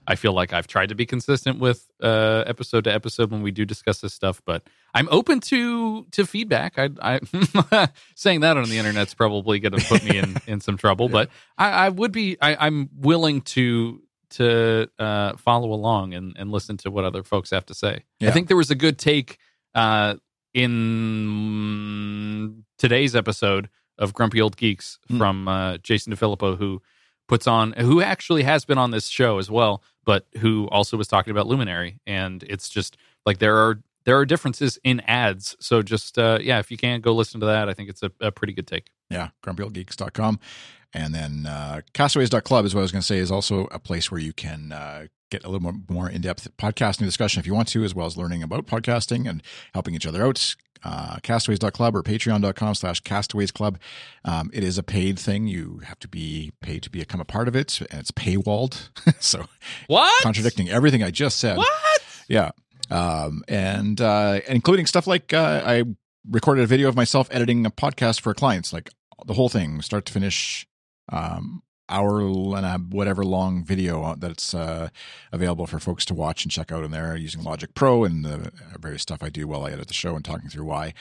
[0.10, 3.51] I feel like I've tried to be consistent with uh, episode to episode when we
[3.51, 6.80] do discuss this stuff, but I'm open to to feedback.
[6.80, 10.78] I, I saying that on the internet's probably going to put me in in some
[10.78, 11.12] trouble, yeah.
[11.12, 11.30] but
[11.60, 12.38] I, I, would be.
[12.41, 14.01] I, am willing to
[14.32, 18.03] to uh, follow along and, and listen to what other folks have to say.
[18.20, 18.30] Yeah.
[18.30, 19.38] I think there was a good take
[19.76, 20.16] uh,
[20.55, 25.20] in today's episode of Grumpy Old Geeks mm.
[25.20, 26.82] from uh, Jason DeFillippo, who
[27.30, 31.07] puts on, who actually has been on this show as well, but who also was
[31.07, 32.01] talking about Luminary.
[32.05, 35.55] And it's just like there are there are differences in ads.
[35.59, 38.11] So just uh, yeah, if you can go listen to that, I think it's a,
[38.19, 38.89] a pretty good take.
[39.09, 40.39] Yeah, grumpyoldgeeks.com.
[40.91, 44.11] And then uh, castaways.club is what I was going to say is also a place
[44.11, 47.67] where you can uh, get a little more, more in-depth podcasting discussion if you want
[47.69, 52.03] to, as well as learning about podcasting and helping each other out uh, castaways.club or
[52.03, 53.80] patreon.com slash castaways club.
[54.25, 55.47] Um, it is a paid thing.
[55.47, 58.89] You have to be paid to become a part of it, and it's paywalled.
[59.19, 59.45] so,
[59.88, 60.23] what?
[60.23, 61.57] Contradicting everything I just said.
[61.57, 62.01] What?
[62.27, 62.51] Yeah.
[62.89, 65.84] Um, and uh, including stuff like uh, I
[66.30, 68.89] recorded a video of myself editing a podcast for clients, like
[69.25, 70.65] the whole thing, start to finish.
[71.11, 74.90] Um, hour and a whatever long video that's uh,
[75.32, 78.52] available for folks to watch and check out in there using Logic Pro and the
[78.80, 80.94] various stuff I do while I edit the show and talking through why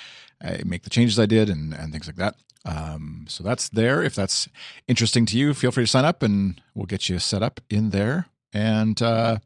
[0.43, 2.37] I make the changes I did and, and things like that.
[2.65, 4.03] Um, so that's there.
[4.03, 4.49] If that's
[4.87, 7.91] interesting to you, feel free to sign up and we'll get you set up in
[7.91, 8.27] there.
[8.53, 9.39] And uh,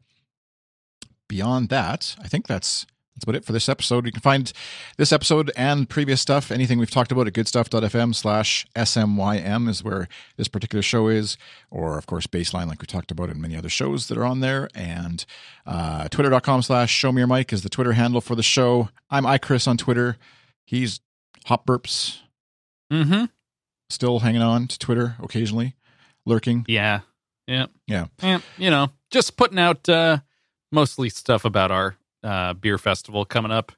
[1.27, 2.85] beyond that, I think that's
[3.15, 4.05] that's about it for this episode.
[4.05, 4.51] You can find
[4.97, 10.07] this episode and previous stuff, anything we've talked about at goodstuff.fm slash SMYM is where
[10.37, 11.37] this particular show is,
[11.69, 14.39] or of course, baseline, like we talked about in many other shows that are on
[14.39, 14.67] there.
[14.73, 15.23] And
[15.65, 18.89] uh, twitter.com slash show me your mic is the Twitter handle for the show.
[19.09, 20.17] I'm iChris on Twitter.
[20.65, 20.99] He's
[21.45, 22.19] Hop Burps,
[22.91, 23.25] Mm-hmm.
[23.89, 25.75] still hanging on to Twitter occasionally,
[26.25, 26.65] lurking.
[26.67, 27.01] Yeah.
[27.47, 27.65] Yeah.
[27.87, 28.05] Yeah.
[28.21, 28.39] Yeah.
[28.57, 30.19] You know, just putting out uh
[30.71, 33.71] mostly stuff about our uh beer festival coming up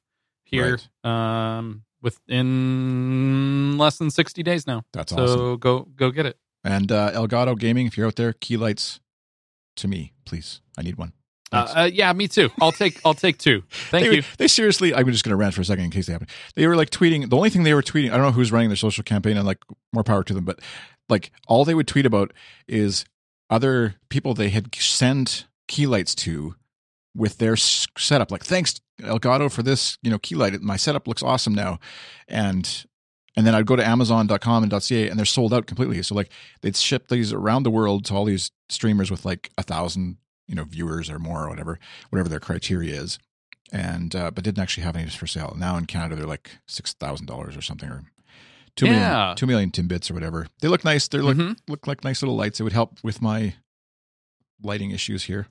[0.43, 0.79] here.
[1.03, 4.83] Um within less than sixty days now.
[4.93, 5.57] That's so awesome.
[5.57, 6.37] go go get it.
[6.63, 8.99] And uh, Elgato Gaming, if you're out there, key lights
[9.75, 10.61] to me, please.
[10.75, 11.13] I need one.
[11.51, 12.49] Uh, uh, yeah, me too.
[12.59, 13.63] I'll take I'll take two.
[13.69, 14.23] Thank they, you.
[14.37, 16.27] They seriously, I'm just going to rant for a second in case they happen.
[16.55, 17.29] They were like tweeting.
[17.29, 19.45] The only thing they were tweeting, I don't know who's running their social campaign, and
[19.45, 19.59] like
[19.93, 20.59] more power to them, but
[21.07, 22.33] like all they would tweet about
[22.67, 23.05] is
[23.49, 26.55] other people they had sent key lights to
[27.16, 28.30] with their setup.
[28.32, 30.59] Like, thanks Elgato for this, you know, key light.
[30.61, 31.80] My setup looks awesome now,
[32.28, 32.86] and
[33.38, 36.01] and then I'd go to Amazon.com and .ca, and they're sold out completely.
[36.03, 39.63] So like they'd ship these around the world to all these streamers with like a
[39.63, 41.78] thousand, you know, viewers or more or whatever,
[42.09, 43.20] whatever their criteria is
[43.74, 45.55] and uh, but didn't actually have any for sale.
[45.57, 48.03] Now in Canada, they're like six thousand dollars or something, or
[48.78, 49.34] two million, Yeah.
[49.36, 50.47] two million timbits or whatever.
[50.61, 51.07] They look nice.
[51.09, 51.57] They look Mhm.
[51.68, 52.59] look like nice little lights.
[52.59, 53.55] It would help with my
[54.61, 55.47] lighting issues here.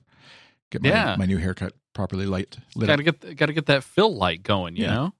[0.71, 1.15] Get my Yeah.
[1.17, 4.43] my new haircut properly light lit Got to get got to get that fill light
[4.43, 4.75] going.
[4.75, 4.93] You Yeah.
[4.93, 5.13] know,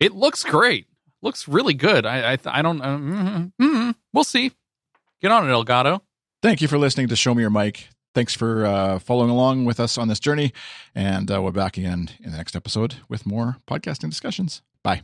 [0.00, 0.86] it looks great.
[1.22, 2.06] Looks really good.
[2.06, 2.80] I I, I don't.
[2.80, 4.52] Uh, mm, mm, we'll see.
[5.20, 6.00] Get on it, Elgato.
[6.42, 7.88] Thank you for listening to Show Me Your Mic.
[8.14, 10.52] Thanks for uh, following along with us on this journey,
[10.94, 14.62] and uh, we're back again in the next episode with more podcasting discussions.
[14.84, 15.02] Bye.